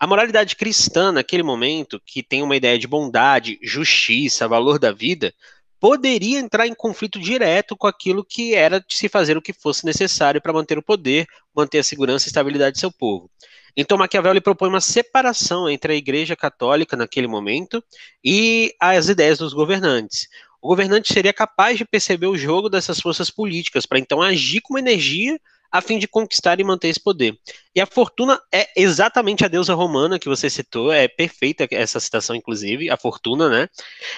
A 0.00 0.06
moralidade 0.06 0.56
cristã, 0.56 1.12
naquele 1.12 1.42
momento, 1.42 2.00
que 2.06 2.22
tem 2.22 2.42
uma 2.42 2.56
ideia 2.56 2.78
de 2.78 2.86
bondade, 2.86 3.58
justiça, 3.62 4.48
valor 4.48 4.78
da 4.78 4.92
vida, 4.92 5.30
poderia 5.78 6.38
entrar 6.38 6.66
em 6.66 6.72
conflito 6.72 7.20
direto 7.20 7.76
com 7.76 7.86
aquilo 7.86 8.24
que 8.24 8.54
era 8.54 8.80
de 8.80 8.96
se 8.96 9.10
fazer 9.10 9.36
o 9.36 9.42
que 9.42 9.52
fosse 9.52 9.84
necessário 9.84 10.40
para 10.40 10.54
manter 10.54 10.78
o 10.78 10.82
poder, 10.82 11.26
manter 11.54 11.80
a 11.80 11.84
segurança 11.84 12.26
e 12.26 12.28
estabilidade 12.28 12.76
de 12.76 12.80
seu 12.80 12.90
povo. 12.90 13.30
Então 13.76 13.98
Maquiavel 13.98 14.40
propõe 14.40 14.70
uma 14.70 14.80
separação 14.80 15.68
entre 15.68 15.92
a 15.92 15.96
Igreja 15.96 16.34
Católica 16.34 16.96
naquele 16.96 17.26
momento 17.26 17.84
e 18.24 18.74
as 18.80 19.10
ideias 19.10 19.36
dos 19.36 19.52
governantes. 19.52 20.28
O 20.62 20.68
governante 20.68 21.12
seria 21.12 21.32
capaz 21.32 21.76
de 21.76 21.84
perceber 21.84 22.26
o 22.26 22.38
jogo 22.38 22.70
dessas 22.70 22.98
forças 22.98 23.30
políticas 23.30 23.84
para 23.84 23.98
então 23.98 24.22
agir 24.22 24.62
com 24.62 24.78
energia 24.78 25.38
a 25.70 25.80
fim 25.80 25.98
de 25.98 26.08
conquistar 26.08 26.58
e 26.58 26.64
manter 26.64 26.88
esse 26.88 27.00
poder. 27.00 27.38
E 27.74 27.80
a 27.80 27.86
Fortuna 27.86 28.40
é 28.52 28.68
exatamente 28.76 29.44
a 29.44 29.48
deusa 29.48 29.74
romana 29.74 30.18
que 30.18 30.28
você 30.28 30.50
citou, 30.50 30.92
é 30.92 31.06
perfeita 31.06 31.68
essa 31.70 32.00
citação, 32.00 32.34
inclusive, 32.34 32.90
a 32.90 32.96
Fortuna, 32.96 33.48
né? 33.48 33.68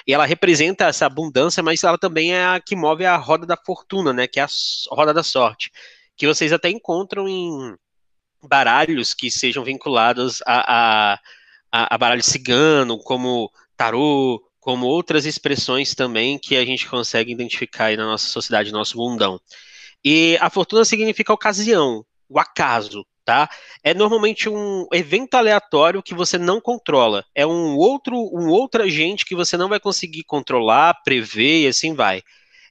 E 0.07 0.15
ela 0.15 0.25
representa 0.25 0.87
essa 0.87 1.07
abundância, 1.07 1.63
mas 1.63 1.85
ela 1.85 1.99
também 1.99 2.35
é 2.35 2.45
a 2.45 2.61
que 2.61 2.75
move 2.75 3.05
a 3.05 3.17
roda 3.17 3.47
da 3.47 3.57
fortuna, 3.57 4.13
né? 4.13 4.27
Que 4.27 4.41
é 4.41 4.45
a 4.45 4.49
roda 4.91 5.13
da 5.13 5.23
sorte, 5.23 5.71
que 6.17 6.27
vocês 6.27 6.53
até 6.53 6.71
encontram 6.71 7.29
em 7.29 7.77
baralhos 8.43 9.15
que 9.15 9.31
sejam 9.31 9.63
vinculados 9.63 10.43
a, 10.47 11.15
a, 11.15 11.95
a, 11.95 11.99
baralho 11.99 12.23
cigano, 12.23 12.99
como 12.99 13.51
tarô, 13.77 14.43
como 14.59 14.87
outras 14.87 15.27
expressões 15.27 15.95
também 15.95 16.39
que 16.39 16.57
a 16.57 16.65
gente 16.65 16.89
consegue 16.89 17.33
identificar 17.33 17.87
aí 17.87 17.97
na 17.97 18.07
nossa 18.07 18.29
sociedade, 18.29 18.73
no 18.73 18.79
nosso 18.79 18.97
mundão. 18.97 19.41
E 20.05 20.37
a 20.41 20.51
fortuna 20.51 20.85
significa 20.85 21.33
ocasião, 21.33 22.05
o 22.29 22.39
acaso, 22.39 23.07
tá? 23.25 23.49
É 23.83 23.95
normalmente 23.95 24.49
um 24.49 24.87
evento 24.93 25.35
aleatório 25.35 26.03
que 26.03 26.15
você 26.15 26.39
não 26.39 26.61
controla. 26.61 27.25
É 27.35 27.47
um 27.47 27.77
outro, 27.77 28.17
um 28.17 28.49
outro 28.49 28.83
agente 28.83 29.25
que 29.25 29.35
você 29.35 29.57
não 29.57 29.69
vai 29.69 29.79
conseguir 29.79 30.25
controlar, 30.25 31.03
prever 31.05 31.63
e 31.63 31.67
assim 31.69 31.95
vai. 31.95 32.23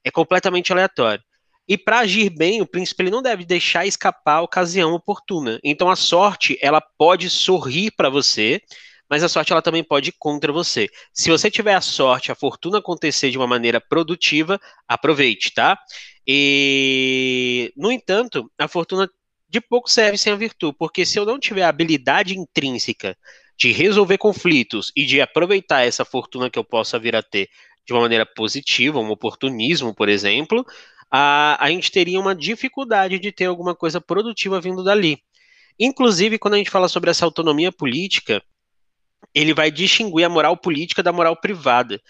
É 0.03 0.11
completamente 0.11 0.71
aleatório. 0.71 1.23
E 1.67 1.77
para 1.77 1.99
agir 1.99 2.29
bem, 2.29 2.61
o 2.61 2.67
príncipe 2.67 3.03
ele 3.03 3.11
não 3.11 3.21
deve 3.21 3.45
deixar 3.45 3.85
escapar 3.85 4.37
a 4.37 4.41
ocasião 4.41 4.93
oportuna. 4.93 5.59
Então 5.63 5.89
a 5.89 5.95
sorte, 5.95 6.57
ela 6.61 6.81
pode 6.81 7.29
sorrir 7.29 7.91
para 7.91 8.09
você, 8.09 8.61
mas 9.09 9.23
a 9.23 9.29
sorte 9.29 9.51
ela 9.51 9.61
também 9.61 9.83
pode 9.83 10.09
ir 10.09 10.15
contra 10.17 10.51
você. 10.51 10.89
Se 11.13 11.29
você 11.29 11.51
tiver 11.51 11.75
a 11.75 11.81
sorte, 11.81 12.31
a 12.31 12.35
fortuna 12.35 12.79
acontecer 12.79 13.29
de 13.29 13.37
uma 13.37 13.47
maneira 13.47 13.79
produtiva, 13.79 14.59
aproveite, 14.87 15.53
tá? 15.53 15.77
E, 16.27 17.73
no 17.75 17.91
entanto, 17.91 18.49
a 18.57 18.67
fortuna 18.67 19.09
de 19.49 19.59
pouco 19.59 19.89
serve 19.89 20.17
sem 20.17 20.31
a 20.31 20.35
virtude, 20.35 20.75
porque 20.77 21.05
se 21.05 21.19
eu 21.19 21.25
não 21.25 21.39
tiver 21.39 21.63
a 21.63 21.69
habilidade 21.69 22.37
intrínseca 22.37 23.17
de 23.57 23.71
resolver 23.71 24.17
conflitos 24.17 24.91
e 24.95 25.05
de 25.05 25.19
aproveitar 25.19 25.81
essa 25.81 26.05
fortuna 26.05 26.49
que 26.49 26.57
eu 26.57 26.63
possa 26.63 26.97
vir 26.97 27.15
a 27.15 27.21
ter 27.21 27.49
de 27.85 27.93
uma 27.93 28.01
maneira 28.01 28.25
positiva, 28.25 28.99
um 28.99 29.09
oportunismo, 29.09 29.93
por 29.93 30.07
exemplo, 30.07 30.65
a, 31.11 31.63
a 31.63 31.69
gente 31.69 31.91
teria 31.91 32.19
uma 32.19 32.33
dificuldade 32.33 33.19
de 33.19 33.31
ter 33.31 33.45
alguma 33.45 33.75
coisa 33.75 33.99
produtiva 33.99 34.61
vindo 34.61 34.83
dali. 34.83 35.21
Inclusive, 35.77 36.39
quando 36.39 36.53
a 36.53 36.57
gente 36.57 36.69
fala 36.69 36.87
sobre 36.87 37.09
essa 37.09 37.25
autonomia 37.25 37.71
política, 37.71 38.41
ele 39.33 39.53
vai 39.53 39.69
distinguir 39.69 40.23
a 40.23 40.29
moral 40.29 40.55
política 40.55 41.03
da 41.03 41.11
moral 41.11 41.35
privada. 41.35 42.01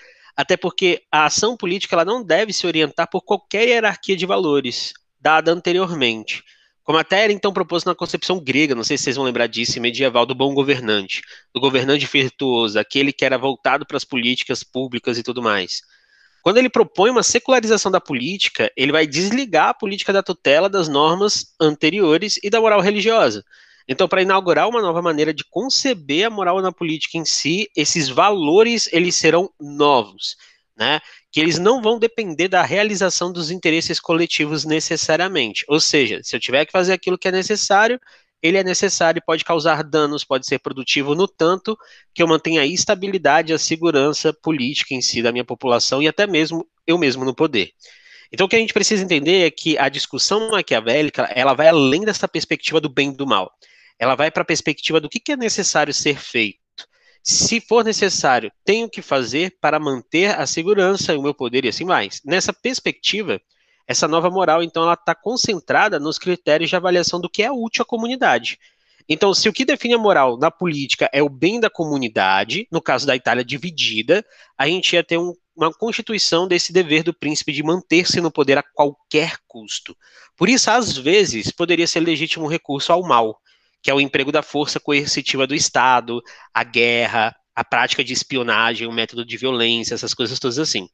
Até 0.42 0.58
porque 0.58 1.04
a 1.12 1.26
ação 1.26 1.56
política 1.56 1.96
ela 1.96 2.04
não 2.04 2.24
deve 2.24 2.52
se 2.52 2.66
orientar 2.66 3.08
por 3.08 3.22
qualquer 3.22 3.68
hierarquia 3.68 4.18
de 4.18 4.26
valores 4.26 4.92
dada 5.20 5.52
anteriormente. 5.52 6.44
Como 6.84 6.98
até 6.98 7.26
era 7.26 7.32
então 7.32 7.54
proposto 7.54 7.86
na 7.86 7.94
concepção 7.94 8.40
grega, 8.40 8.74
não 8.74 8.84
sei 8.84 8.98
se 8.98 9.04
vocês 9.04 9.18
vão 9.18 9.26
lembrar 9.26 9.46
disso, 9.46 9.80
medieval, 9.80 10.26
do 10.26 10.34
bom 10.34 10.52
governante, 10.56 11.22
do 11.54 11.62
governante 11.62 12.08
virtuoso, 12.12 12.80
aquele 12.80 13.14
que 13.14 13.24
era 13.24 13.38
voltado 13.38 13.86
para 13.86 13.98
as 13.98 14.04
políticas 14.04 14.64
públicas 14.64 15.16
e 15.20 15.22
tudo 15.22 15.44
mais. 15.44 15.84
Quando 16.42 16.58
ele 16.58 16.72
propõe 16.72 17.12
uma 17.12 17.22
secularização 17.22 17.92
da 17.92 18.02
política, 18.02 18.72
ele 18.76 18.92
vai 18.92 19.06
desligar 19.06 19.70
a 19.70 19.74
política 19.76 20.12
da 20.12 20.24
tutela 20.24 20.68
das 20.68 20.88
normas 20.88 21.54
anteriores 21.62 22.40
e 22.42 22.50
da 22.50 22.60
moral 22.60 22.82
religiosa. 22.82 23.46
Então, 23.88 24.08
para 24.08 24.22
inaugurar 24.22 24.68
uma 24.70 24.82
nova 24.82 25.02
maneira 25.02 25.34
de 25.34 25.44
conceber 25.50 26.26
a 26.26 26.30
moral 26.30 26.62
na 26.62 26.72
política 26.72 27.18
em 27.18 27.26
si, 27.26 27.68
esses 27.76 28.10
valores 28.10 28.90
eles 28.92 29.16
serão 29.16 29.50
novos, 29.60 30.36
né? 30.78 31.00
Que 31.32 31.40
eles 31.40 31.58
não 31.58 31.82
vão 31.82 32.00
depender 32.00 32.48
da 32.48 32.62
realização 32.64 33.32
dos 33.32 33.52
interesses 33.52 34.00
coletivos 34.00 34.66
necessariamente. 34.66 35.66
Ou 35.68 35.80
seja, 35.80 36.22
se 36.24 36.36
eu 36.36 36.40
tiver 36.40 36.66
que 36.66 36.72
fazer 36.72 36.94
aquilo 36.94 37.18
que 37.18 37.28
é 37.28 37.32
necessário, 37.32 38.00
ele 38.42 38.58
é 38.58 38.64
necessário 38.64 39.20
e 39.20 39.24
pode 39.24 39.46
causar 39.46 39.84
danos, 39.84 40.24
pode 40.24 40.48
ser 40.48 40.60
produtivo 40.60 41.14
no 41.14 41.28
tanto 41.28 41.78
que 42.14 42.24
eu 42.24 42.28
mantenha 42.28 42.62
a 42.62 42.66
estabilidade 42.66 43.54
a 43.54 43.60
segurança 43.60 44.34
política 44.34 44.96
em 44.96 45.02
si 45.02 45.22
da 45.22 45.32
minha 45.32 45.46
população 45.46 46.02
e 46.02 46.08
até 46.08 46.26
mesmo 46.26 46.68
eu 46.88 46.98
mesmo 46.98 47.24
no 47.24 47.36
poder. 47.36 47.72
Então 48.32 48.46
o 48.46 48.50
que 48.50 48.56
a 48.56 48.60
gente 48.60 48.74
precisa 48.74 49.04
entender 49.04 49.46
é 49.46 49.52
que 49.52 49.78
a 49.78 49.90
discussão 49.90 50.52
maquiavélica, 50.52 51.24
ela 51.36 51.54
vai 51.54 51.68
além 51.68 52.02
dessa 52.02 52.28
perspectiva 52.28 52.80
do 52.80 52.90
bem 52.90 53.10
e 53.10 53.16
do 53.16 53.28
mal 53.28 53.52
ela 54.02 54.16
vai 54.16 54.32
para 54.32 54.42
a 54.42 54.46
perspectiva 54.46 55.00
do 55.00 55.08
que, 55.08 55.20
que 55.20 55.34
é 55.34 55.38
necessário 55.38 55.94
ser 55.94 56.18
feito. 56.18 56.58
Se 57.24 57.62
for 57.62 57.86
necessário, 57.86 58.52
tenho 58.66 58.90
que 58.90 59.00
fazer 59.00 59.56
para 59.62 59.80
manter 59.80 60.32
a 60.40 60.48
segurança 60.48 61.14
e 61.14 61.18
o 61.18 61.22
meu 61.22 61.36
poder 61.36 61.66
e 61.66 61.68
assim 61.68 61.86
mais. 61.86 62.20
Nessa 62.26 62.52
perspectiva, 62.52 63.40
essa 63.88 64.08
nova 64.08 64.28
moral, 64.32 64.64
então, 64.64 64.82
ela 64.82 64.96
está 64.96 65.14
concentrada 65.14 66.00
nos 66.00 66.18
critérios 66.18 66.72
de 66.72 66.76
avaliação 66.76 67.22
do 67.22 67.30
que 67.30 67.44
é 67.44 67.52
útil 67.52 67.84
à 67.84 67.86
comunidade. 67.86 68.58
Então, 69.08 69.36
se 69.36 69.48
o 69.48 69.54
que 69.54 69.64
define 69.64 69.94
a 69.94 70.00
moral 70.00 70.36
na 70.36 70.50
política 70.50 71.08
é 71.14 71.22
o 71.22 71.30
bem 71.30 71.60
da 71.60 71.70
comunidade, 71.70 72.68
no 72.72 72.82
caso 72.82 73.06
da 73.06 73.16
Itália 73.16 73.46
dividida, 73.46 74.26
a 74.58 74.66
gente 74.68 74.94
ia 74.94 75.04
ter 75.04 75.20
um, 75.20 75.36
uma 75.62 75.74
constituição 75.74 76.48
desse 76.48 76.74
dever 76.74 77.04
do 77.04 77.14
príncipe 77.14 77.52
de 77.52 77.64
manter-se 77.64 78.20
no 78.20 78.32
poder 78.32 78.58
a 78.58 78.64
qualquer 78.64 79.38
custo. 79.48 79.96
Por 80.36 80.50
isso, 80.50 80.70
às 80.70 80.98
vezes, 80.98 81.52
poderia 81.52 81.88
ser 81.88 82.00
legítimo 82.00 82.48
recurso 82.48 82.92
ao 82.92 83.04
mal 83.04 83.40
que 83.82 83.90
é 83.90 83.94
o 83.94 84.00
emprego 84.00 84.32
da 84.32 84.44
força 84.44 84.80
coercitiva 84.80 85.48
do 85.48 85.56
Estado, 85.56 86.22
a 86.54 86.64
guerra, 86.64 87.36
a 87.56 87.64
prática 87.64 88.04
de 88.04 88.14
espionagem, 88.14 88.88
o 88.88 88.92
método 88.92 89.26
de 89.26 89.38
violência, 89.38 89.96
essas 89.96 90.14
coisas 90.14 90.40
todas 90.40 90.60
assim. 90.60 90.88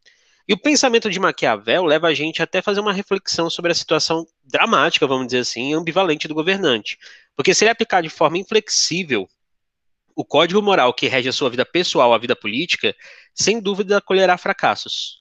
E 0.47 0.53
o 0.53 0.57
pensamento 0.57 1.09
de 1.09 1.19
Maquiavel 1.19 1.83
leva 1.83 2.07
a 2.07 2.13
gente 2.13 2.41
até 2.41 2.61
fazer 2.61 2.79
uma 2.79 2.93
reflexão 2.93 3.49
sobre 3.49 3.71
a 3.71 3.75
situação 3.75 4.25
dramática, 4.45 5.05
vamos 5.05 5.27
dizer 5.27 5.39
assim, 5.39 5.73
ambivalente 5.73 6.27
do 6.27 6.33
governante. 6.33 6.97
Porque 7.35 7.53
se 7.53 7.65
ele 7.65 7.71
aplicar 7.71 8.01
de 8.01 8.09
forma 8.09 8.37
inflexível 8.37 9.27
o 10.17 10.25
código 10.25 10.59
moral 10.63 10.91
que 10.95 11.07
rege 11.07 11.29
a 11.29 11.31
sua 11.31 11.47
vida 11.47 11.63
pessoal 11.63 12.11
à 12.11 12.17
vida 12.17 12.35
política, 12.35 12.95
sem 13.35 13.61
dúvida 13.61 14.01
colherá 14.01 14.35
fracassos. 14.35 15.19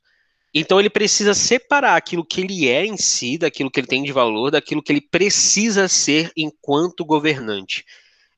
Então 0.55 0.81
ele 0.81 0.89
precisa 0.89 1.35
separar 1.35 1.97
aquilo 1.97 2.25
que 2.25 2.41
ele 2.41 2.67
é 2.67 2.87
em 2.87 2.97
si, 2.97 3.37
daquilo 3.37 3.71
que 3.71 3.79
ele 3.79 3.87
tem 3.87 4.03
de 4.03 4.11
valor, 4.11 4.51
daquilo 4.51 4.83
que 4.83 4.91
ele 4.91 5.03
precisa 5.03 5.87
ser 5.87 6.33
enquanto 6.35 7.05
governante. 7.05 7.85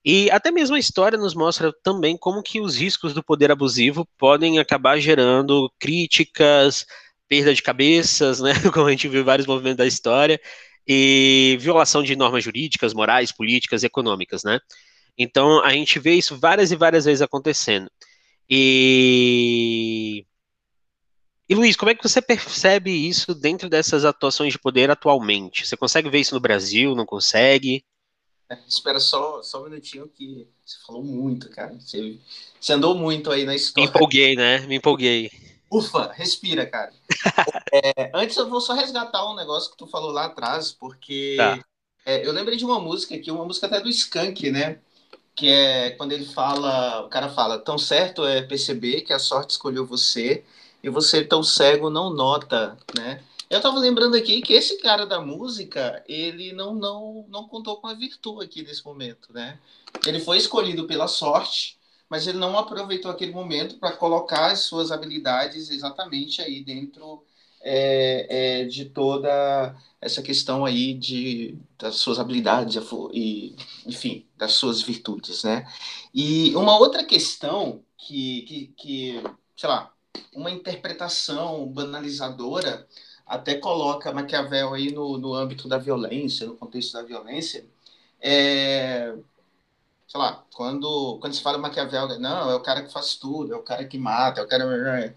E 0.04 0.28
até 0.32 0.50
mesmo 0.50 0.74
a 0.74 0.80
história 0.80 1.16
nos 1.16 1.32
mostra 1.32 1.72
também 1.84 2.16
como 2.16 2.42
que 2.42 2.60
os 2.60 2.76
riscos 2.76 3.14
do 3.14 3.22
poder 3.22 3.52
abusivo 3.52 4.04
podem 4.18 4.58
acabar 4.58 4.98
gerando 4.98 5.72
críticas, 5.78 6.84
perda 7.28 7.54
de 7.54 7.62
cabeças, 7.62 8.40
né, 8.40 8.52
como 8.74 8.88
a 8.88 8.90
gente 8.90 9.06
viu 9.06 9.20
em 9.20 9.24
vários 9.24 9.46
movimentos 9.46 9.76
da 9.76 9.86
história, 9.86 10.40
e 10.88 11.56
violação 11.60 12.02
de 12.02 12.16
normas 12.16 12.42
jurídicas, 12.42 12.92
morais, 12.92 13.30
políticas, 13.30 13.84
econômicas, 13.84 14.42
né? 14.42 14.58
Então 15.18 15.62
a 15.64 15.70
gente 15.72 15.98
vê 15.98 16.14
isso 16.14 16.38
várias 16.38 16.70
e 16.70 16.76
várias 16.76 17.04
vezes 17.04 17.20
acontecendo. 17.20 17.90
E 18.48 20.24
e 21.48 21.54
Luiz, 21.54 21.76
como 21.76 21.90
é 21.90 21.94
que 21.94 22.06
você 22.06 22.20
percebe 22.20 22.90
isso 22.90 23.34
dentro 23.34 23.70
dessas 23.70 24.04
atuações 24.04 24.52
de 24.52 24.58
poder 24.58 24.90
atualmente? 24.90 25.66
Você 25.66 25.78
consegue 25.78 26.10
ver 26.10 26.20
isso 26.20 26.34
no 26.34 26.40
Brasil? 26.40 26.94
Não 26.94 27.06
consegue? 27.06 27.82
É, 28.50 28.58
espera 28.68 29.00
só, 29.00 29.42
só 29.42 29.62
um 29.62 29.64
minutinho 29.64 30.06
que 30.08 30.46
você 30.62 30.76
falou 30.86 31.02
muito, 31.02 31.48
cara. 31.48 31.72
Você, 31.80 32.18
você 32.60 32.74
andou 32.74 32.94
muito 32.94 33.30
aí 33.30 33.44
na 33.44 33.54
história. 33.54 33.88
Me 33.88 33.96
empolguei, 33.96 34.36
né? 34.36 34.58
Me 34.66 34.76
empolguei. 34.76 35.30
Ufa, 35.70 36.12
respira, 36.12 36.66
cara. 36.66 36.92
é, 37.72 38.10
antes 38.14 38.36
eu 38.36 38.48
vou 38.48 38.60
só 38.60 38.74
resgatar 38.74 39.30
um 39.30 39.34
negócio 39.34 39.70
que 39.70 39.76
tu 39.76 39.86
falou 39.86 40.10
lá 40.10 40.26
atrás, 40.26 40.70
porque 40.70 41.36
tá. 41.38 41.64
é, 42.04 42.26
eu 42.26 42.32
lembrei 42.32 42.58
de 42.58 42.64
uma 42.64 42.78
música 42.78 43.14
aqui, 43.14 43.30
uma 43.30 43.44
música 43.44 43.66
até 43.66 43.80
do 43.80 43.88
Skank, 43.88 44.50
né? 44.50 44.80
Que 45.38 45.48
é 45.48 45.90
quando 45.92 46.10
ele 46.12 46.24
fala, 46.24 47.06
o 47.06 47.08
cara 47.08 47.28
fala, 47.28 47.58
tão 47.58 47.78
certo 47.78 48.24
é 48.26 48.42
perceber 48.42 49.02
que 49.02 49.12
a 49.12 49.20
sorte 49.20 49.52
escolheu 49.52 49.86
você 49.86 50.44
e 50.82 50.88
você 50.90 51.24
tão 51.24 51.44
cego 51.44 51.88
não 51.88 52.10
nota, 52.10 52.76
né? 52.96 53.22
Eu 53.48 53.60
tava 53.60 53.78
lembrando 53.78 54.16
aqui 54.16 54.42
que 54.42 54.52
esse 54.52 54.78
cara 54.78 55.06
da 55.06 55.20
música, 55.20 56.02
ele 56.08 56.52
não 56.52 56.74
não 56.74 57.24
não 57.28 57.46
contou 57.46 57.76
com 57.76 57.86
a 57.86 57.94
virtude 57.94 58.44
aqui 58.44 58.62
nesse 58.62 58.84
momento, 58.84 59.32
né? 59.32 59.58
Ele 60.04 60.18
foi 60.18 60.38
escolhido 60.38 60.86
pela 60.88 61.06
sorte, 61.06 61.78
mas 62.10 62.26
ele 62.26 62.38
não 62.38 62.58
aproveitou 62.58 63.08
aquele 63.10 63.32
momento 63.32 63.78
para 63.78 63.92
colocar 63.92 64.50
as 64.50 64.60
suas 64.60 64.90
habilidades 64.90 65.70
exatamente 65.70 66.42
aí 66.42 66.64
dentro 66.64 67.24
é, 67.60 68.62
é, 68.62 68.64
de 68.64 68.86
toda 68.86 69.76
essa 70.00 70.22
questão 70.22 70.64
aí 70.64 70.94
de 70.94 71.58
das 71.78 71.96
suas 71.96 72.18
habilidades 72.18 72.76
e 73.12 73.56
enfim 73.86 74.26
das 74.36 74.52
suas 74.52 74.82
virtudes, 74.82 75.44
né? 75.44 75.66
E 76.14 76.54
uma 76.56 76.78
outra 76.78 77.04
questão 77.04 77.82
que, 77.96 78.42
que, 78.42 78.66
que 78.76 79.22
sei 79.56 79.68
lá 79.68 79.92
uma 80.34 80.50
interpretação 80.50 81.66
banalizadora 81.66 82.86
até 83.26 83.54
coloca 83.56 84.12
Maquiavel 84.12 84.74
aí 84.74 84.90
no, 84.92 85.18
no 85.18 85.34
âmbito 85.34 85.68
da 85.68 85.78
violência, 85.78 86.46
no 86.46 86.56
contexto 86.56 86.94
da 86.94 87.02
violência, 87.02 87.66
é, 88.20 89.14
sei 90.08 90.18
lá, 90.20 90.44
quando, 90.54 91.18
quando 91.20 91.34
se 91.34 91.42
fala 91.42 91.58
Maquiavel, 91.58 92.18
não, 92.18 92.50
é 92.50 92.54
o 92.54 92.60
cara 92.60 92.82
que 92.82 92.92
faz 92.92 93.16
tudo, 93.16 93.52
é 93.52 93.56
o 93.56 93.62
cara 93.62 93.84
que 93.84 93.98
mata, 93.98 94.40
é 94.40 94.44
o 94.44 94.48
cara 94.48 95.14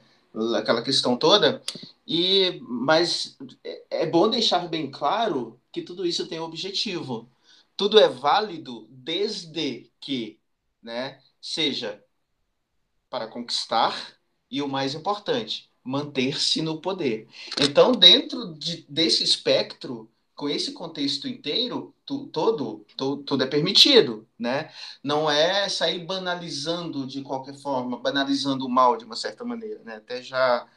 aquela 0.58 0.82
questão 0.82 1.18
toda. 1.18 1.62
E 2.08 2.60
mas 2.62 3.38
é, 3.64 4.04
é 4.04 4.06
bom 4.06 4.30
deixar 4.30 4.68
bem 4.68 4.90
claro 4.92 5.60
que 5.72 5.82
tudo 5.82 6.06
isso 6.06 6.28
tem 6.28 6.40
objetivo. 6.40 7.30
Tudo 7.78 8.00
é 8.00 8.08
válido 8.08 8.88
desde 8.90 9.90
que, 10.00 10.40
né, 10.82 11.22
seja 11.42 12.04
para 13.10 13.28
conquistar 13.28 14.18
e 14.50 14.62
o 14.62 14.68
mais 14.68 14.94
importante, 14.96 15.70
manter-se 15.84 16.62
no 16.62 16.82
poder. 16.82 17.28
Então, 17.60 17.92
dentro 17.92 18.54
de, 18.56 18.86
desse 18.90 19.24
espectro, 19.24 20.10
com 20.36 20.50
esse 20.50 20.72
contexto 20.72 21.28
inteiro, 21.28 21.94
tu, 22.06 22.28
todo, 22.28 22.86
tu, 22.98 23.18
tudo 23.18 23.44
é 23.44 23.48
permitido, 23.48 24.28
né? 24.38 24.72
Não 25.04 25.30
é 25.30 25.70
sair 25.70 26.06
banalizando 26.06 27.06
de 27.06 27.22
qualquer 27.22 27.56
forma, 27.56 28.00
banalizando 28.00 28.66
o 28.66 28.70
mal 28.70 28.98
de 28.98 29.06
uma 29.06 29.16
certa 29.16 29.44
maneira, 29.46 29.82
né? 29.84 29.96
Até 29.98 30.22
já 30.22 30.68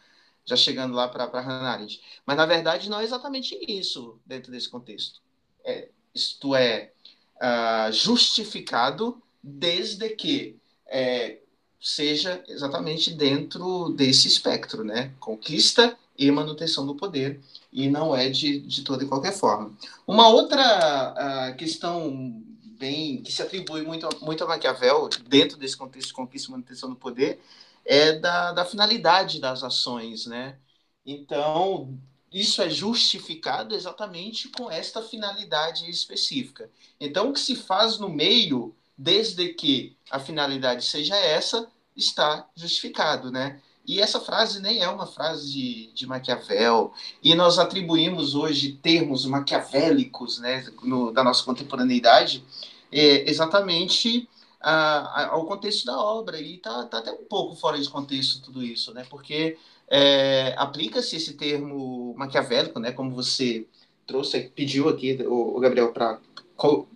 já 0.46 0.56
chegando 0.56 0.94
lá 0.94 1.08
para 1.08 1.24
Hannah 1.24 1.72
Arendt. 1.72 2.02
Mas, 2.26 2.36
na 2.36 2.44
verdade, 2.44 2.90
não 2.90 3.00
é 3.00 3.04
exatamente 3.04 3.58
isso 3.66 4.20
dentro 4.26 4.52
desse 4.52 4.68
contexto. 4.68 5.22
É, 5.64 5.88
isto 6.14 6.54
é 6.54 6.92
uh, 7.36 7.90
justificado 7.90 9.22
desde 9.42 10.10
que 10.10 10.58
é, 10.86 11.38
seja 11.80 12.42
exatamente 12.46 13.10
dentro 13.12 13.90
desse 13.90 14.28
espectro, 14.28 14.84
né? 14.84 15.14
Conquista 15.18 15.98
e 16.16 16.30
manutenção 16.30 16.86
do 16.86 16.94
poder, 16.94 17.40
e 17.72 17.88
não 17.88 18.14
é 18.14 18.28
de, 18.28 18.60
de 18.60 18.82
toda 18.82 19.04
e 19.04 19.08
qualquer 19.08 19.32
forma. 19.32 19.72
Uma 20.06 20.28
outra 20.28 21.14
uh, 21.52 21.56
questão 21.56 22.42
bem 22.78 23.22
que 23.22 23.32
se 23.32 23.42
atribui 23.42 23.82
muito, 23.82 24.08
muito 24.20 24.44
a 24.44 24.46
Maquiavel, 24.46 25.08
dentro 25.26 25.56
desse 25.56 25.76
contexto 25.76 26.08
de 26.08 26.14
conquista 26.14 26.48
e 26.48 26.52
manutenção 26.52 26.90
do 26.90 26.96
poder, 26.96 27.40
é 27.84 28.12
da, 28.12 28.52
da 28.52 28.64
finalidade 28.64 29.40
das 29.40 29.62
ações, 29.62 30.26
né? 30.26 30.56
Então, 31.04 31.98
isso 32.32 32.62
é 32.62 32.70
justificado 32.70 33.74
exatamente 33.74 34.48
com 34.48 34.70
esta 34.70 35.02
finalidade 35.02 35.88
específica. 35.88 36.70
Então, 36.98 37.30
o 37.30 37.32
que 37.32 37.40
se 37.40 37.54
faz 37.54 37.98
no 37.98 38.08
meio, 38.08 38.74
desde 38.96 39.48
que 39.54 39.96
a 40.10 40.18
finalidade 40.18 40.84
seja 40.84 41.16
essa, 41.16 41.68
está 41.94 42.48
justificado, 42.56 43.30
né? 43.30 43.60
E 43.86 44.00
essa 44.00 44.18
frase 44.18 44.60
nem 44.60 44.80
é 44.80 44.88
uma 44.88 45.06
frase 45.06 45.52
de, 45.52 45.92
de 45.92 46.06
Maquiavel, 46.06 46.92
e 47.22 47.34
nós 47.34 47.58
atribuímos 47.58 48.34
hoje 48.34 48.72
termos 48.72 49.26
maquiavélicos 49.26 50.38
né, 50.38 50.66
no, 50.82 51.12
da 51.12 51.22
nossa 51.22 51.44
contemporaneidade 51.44 52.42
é, 52.90 53.28
exatamente 53.28 54.26
a, 54.58 55.22
a, 55.22 55.26
ao 55.32 55.44
contexto 55.44 55.84
da 55.84 55.98
obra, 55.98 56.40
e 56.40 56.54
está 56.54 56.84
tá 56.86 56.98
até 56.98 57.12
um 57.12 57.24
pouco 57.24 57.54
fora 57.54 57.78
de 57.78 57.88
contexto 57.88 58.40
tudo 58.40 58.62
isso, 58.62 58.94
né, 58.94 59.04
porque 59.10 59.58
é, 59.86 60.54
aplica-se 60.56 61.16
esse 61.16 61.34
termo 61.34 62.14
maquiavélico, 62.16 62.80
né, 62.80 62.90
como 62.90 63.10
você 63.10 63.66
trouxe, 64.06 64.50
pediu 64.54 64.88
aqui, 64.88 65.22
o, 65.26 65.56
o 65.56 65.60
Gabriel, 65.60 65.92
para 65.92 66.18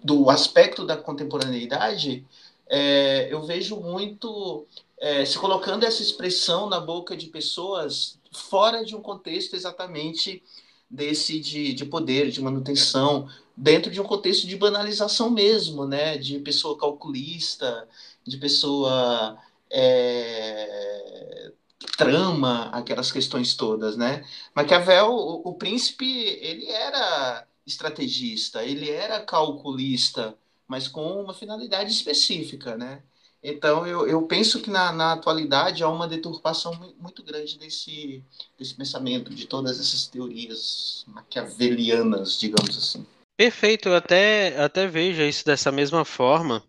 do 0.02 0.30
aspecto 0.30 0.86
da 0.86 0.96
contemporaneidade, 0.96 2.24
é, 2.68 3.28
eu 3.32 3.42
vejo 3.42 3.76
muito 3.76 4.64
é, 5.00 5.24
se 5.24 5.38
colocando 5.38 5.84
essa 5.84 6.02
expressão 6.02 6.68
na 6.68 6.80
boca 6.80 7.16
de 7.16 7.26
pessoas 7.26 8.18
fora 8.32 8.84
de 8.84 8.94
um 8.94 9.00
contexto 9.00 9.54
exatamente 9.54 10.42
desse 10.90 11.38
de, 11.40 11.72
de 11.72 11.84
poder, 11.84 12.30
de 12.30 12.40
manutenção, 12.40 13.28
dentro 13.56 13.90
de 13.90 14.00
um 14.00 14.04
contexto 14.04 14.46
de 14.46 14.56
banalização 14.56 15.30
mesmo, 15.30 15.86
né? 15.86 16.16
De 16.16 16.38
pessoa 16.38 16.78
calculista, 16.78 17.88
de 18.24 18.36
pessoa 18.36 19.38
é, 19.70 21.52
trama 21.96 22.70
aquelas 22.70 23.12
questões 23.12 23.54
todas, 23.54 23.96
né? 23.96 24.24
Maquiavel, 24.54 25.10
o, 25.10 25.48
o 25.48 25.54
príncipe, 25.54 26.06
ele 26.06 26.66
era 26.70 27.46
estrategista, 27.66 28.64
ele 28.64 28.90
era 28.90 29.20
calculista, 29.20 30.34
mas 30.66 30.88
com 30.88 31.20
uma 31.22 31.34
finalidade 31.34 31.92
específica, 31.92 32.76
né? 32.76 33.02
Então, 33.42 33.86
eu, 33.86 34.06
eu 34.06 34.22
penso 34.22 34.60
que 34.60 34.70
na, 34.70 34.92
na 34.92 35.12
atualidade 35.12 35.82
há 35.82 35.88
uma 35.88 36.08
deturpação 36.08 36.72
muito 36.98 37.22
grande 37.22 37.56
desse, 37.58 38.22
desse 38.58 38.74
pensamento, 38.74 39.32
de 39.32 39.46
todas 39.46 39.78
essas 39.78 40.06
teorias 40.06 41.04
maquiavelianas, 41.06 42.38
digamos 42.38 42.76
assim. 42.76 43.06
Perfeito, 43.36 43.88
eu 43.88 43.94
até, 43.94 44.60
até 44.60 44.88
vejo 44.88 45.22
isso 45.22 45.44
dessa 45.44 45.70
mesma 45.70 46.04
forma, 46.04 46.64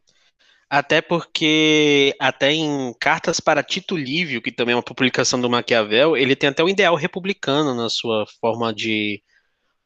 até 0.70 1.02
porque, 1.02 2.16
até 2.20 2.52
em 2.52 2.94
Cartas 3.00 3.40
para 3.40 3.64
Tito 3.64 3.98
Livio, 3.98 4.40
que 4.40 4.52
também 4.52 4.74
é 4.74 4.76
uma 4.76 4.84
publicação 4.84 5.42
do 5.42 5.50
Maquiavel, 5.50 6.16
ele 6.16 6.36
tem 6.36 6.50
até 6.50 6.64
o 6.64 6.70
ideal 6.70 6.94
republicano 6.94 7.74
na 7.74 7.90
sua 7.90 8.26
forma 8.40 8.72
de 8.72 9.24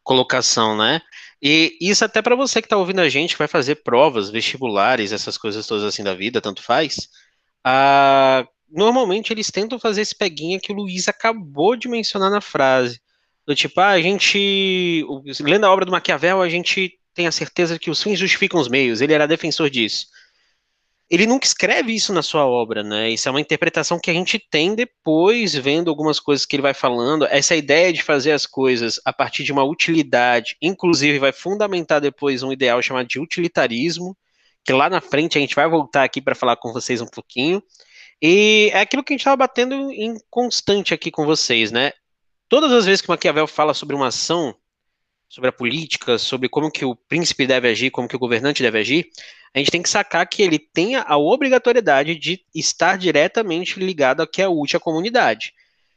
colocação, 0.03 0.75
né? 0.75 1.01
E 1.43 1.77
isso 1.81 2.05
até 2.05 2.21
para 2.21 2.37
você 2.37 2.61
que 2.61 2.67
está 2.67 2.77
ouvindo 2.77 3.01
a 3.01 3.09
gente, 3.09 3.33
que 3.33 3.39
vai 3.39 3.49
fazer 3.49 3.83
provas, 3.83 4.29
vestibulares, 4.29 5.11
essas 5.11 5.37
coisas 5.37 5.67
todas 5.67 5.83
assim 5.83 6.01
da 6.01 6.13
vida, 6.13 6.39
tanto 6.39 6.63
faz. 6.63 7.09
Ah, 7.65 8.47
normalmente 8.69 9.33
eles 9.33 9.51
tentam 9.51 9.77
fazer 9.77 10.01
esse 10.01 10.15
peguinha 10.15 10.57
que 10.59 10.71
o 10.71 10.75
Luiz 10.75 11.09
acabou 11.09 11.75
de 11.75 11.89
mencionar 11.89 12.31
na 12.31 12.39
frase. 12.39 13.01
Do 13.45 13.53
tipo, 13.53 13.77
ah, 13.81 13.89
a 13.89 14.01
gente. 14.01 15.05
Lendo 15.41 15.65
a 15.65 15.71
obra 15.71 15.85
do 15.85 15.91
Maquiavel, 15.91 16.41
a 16.41 16.47
gente 16.47 16.97
tem 17.13 17.27
a 17.27 17.31
certeza 17.31 17.77
que 17.77 17.91
os 17.91 18.01
fins 18.01 18.17
justificam 18.17 18.59
os 18.59 18.69
meios. 18.69 19.01
Ele 19.01 19.13
era 19.13 19.27
defensor 19.27 19.69
disso 19.69 20.07
ele 21.13 21.27
nunca 21.27 21.45
escreve 21.45 21.93
isso 21.93 22.11
na 22.11 22.23
sua 22.23 22.43
obra, 22.47 22.81
né? 22.81 23.11
Isso 23.11 23.29
é 23.29 23.31
uma 23.31 23.39
interpretação 23.39 23.99
que 23.99 24.09
a 24.09 24.13
gente 24.15 24.39
tem 24.39 24.73
depois, 24.73 25.53
vendo 25.53 25.91
algumas 25.91 26.19
coisas 26.19 26.43
que 26.43 26.55
ele 26.55 26.63
vai 26.63 26.73
falando. 26.73 27.25
Essa 27.25 27.55
ideia 27.55 27.93
de 27.93 28.01
fazer 28.01 28.31
as 28.31 28.47
coisas 28.47 28.99
a 29.05 29.13
partir 29.13 29.43
de 29.43 29.51
uma 29.51 29.63
utilidade, 29.63 30.57
inclusive 30.59 31.19
vai 31.19 31.31
fundamentar 31.31 32.01
depois 32.01 32.41
um 32.41 32.51
ideal 32.51 32.81
chamado 32.81 33.07
de 33.07 33.19
utilitarismo, 33.19 34.17
que 34.65 34.73
lá 34.73 34.89
na 34.89 35.01
frente 35.01 35.37
a 35.37 35.41
gente 35.41 35.53
vai 35.53 35.69
voltar 35.69 36.03
aqui 36.03 36.19
para 36.19 36.33
falar 36.33 36.55
com 36.55 36.73
vocês 36.73 36.99
um 36.99 37.05
pouquinho. 37.05 37.61
E 38.19 38.71
é 38.73 38.79
aquilo 38.79 39.03
que 39.03 39.13
a 39.13 39.15
gente 39.15 39.21
estava 39.21 39.37
batendo 39.37 39.91
em 39.91 40.15
constante 40.31 40.95
aqui 40.95 41.11
com 41.11 41.27
vocês, 41.27 41.71
né? 41.71 41.91
Todas 42.49 42.71
as 42.71 42.85
vezes 42.85 43.03
que 43.03 43.09
Maquiavel 43.09 43.45
fala 43.45 43.75
sobre 43.75 43.95
uma 43.95 44.07
ação, 44.07 44.55
sobre 45.33 45.49
a 45.49 45.51
política, 45.51 46.19
sobre 46.19 46.47
como 46.47 46.69
que 46.69 46.85
o 46.85 46.95
príncipe 46.95 47.47
deve 47.47 47.67
agir, 47.67 47.89
como 47.89 48.07
que 48.07 48.15
o 48.15 48.19
governante 48.19 48.61
deve 48.61 48.77
agir, 48.77 49.09
a 49.51 49.57
gente 49.57 49.71
tem 49.71 49.81
que 49.81 49.89
sacar 49.89 50.27
que 50.29 50.43
ele 50.43 50.59
tenha 50.59 51.01
a 51.01 51.17
obrigatoriedade 51.17 52.13
de 52.13 52.45
estar 52.53 52.99
diretamente 52.99 53.79
ligado 53.79 54.21
ao 54.21 54.27
que 54.27 54.43
é 54.43 54.47
útil 54.47 54.77
à 54.77 54.79
comunidade. 54.79 55.51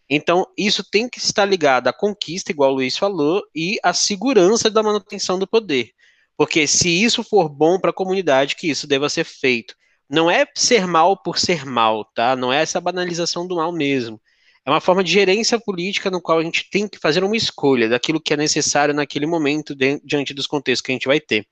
Então, 0.09 0.47
isso 0.57 0.83
tem 0.83 1.07
que 1.07 1.19
estar 1.19 1.45
ligado 1.45 1.87
à 1.87 1.93
conquista, 1.93 2.51
igual 2.51 2.71
o 2.73 2.77
Luiz 2.77 2.97
falou, 2.97 3.43
e 3.55 3.79
à 3.83 3.93
segurança 3.93 4.71
da 4.71 4.83
manutenção 4.83 5.39
do 5.39 5.47
poder. 5.47 5.91
Porque 6.35 6.67
se 6.67 6.89
isso 6.89 7.23
for 7.23 7.51
bom 7.51 7.79
para 7.79 7.91
a 7.91 7.95
comunidade, 7.95 8.57
que 8.57 8.71
isso 8.71 8.87
deva 8.87 9.11
ser 9.11 9.25
feito. 9.25 9.75
Não 10.09 10.31
é 10.31 10.47
ser 10.55 10.87
mal 10.87 11.15
por 11.15 11.39
ser 11.39 11.67
mal, 11.67 12.07
tá? 12.07 12.35
Não 12.35 12.51
é 12.51 12.63
essa 12.63 12.81
banalização 12.81 13.47
do 13.47 13.57
mal 13.57 13.71
mesmo. 13.71 14.19
É 14.67 14.71
uma 14.71 14.81
forma 14.81 15.05
de 15.05 15.13
gerência 15.13 15.61
política 15.61 16.11
no 16.11 16.21
qual 16.21 16.41
a 16.41 16.43
gente 16.43 16.69
tem 16.69 16.89
que 16.89 16.99
fazer 16.99 17.23
uma 17.23 17.37
escolha 17.37 17.89
daquilo 17.89 18.21
que 18.21 18.35
é 18.35 18.37
necessário 18.37 18.93
naquele 18.93 19.25
momento, 19.25 19.77
de, 19.77 20.01
diante 20.05 20.35
dos 20.35 20.49
contextos 20.49 20.81
que 20.81 20.91
a 20.91 20.95
gente 20.95 21.07
vai 21.07 21.21
ter. 21.21 21.47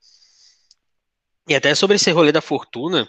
E 1.47 1.55
até 1.55 1.73
sobre 1.73 1.95
esse 1.95 2.11
rolê 2.11 2.33
da 2.33 2.41
fortuna, 2.41 3.07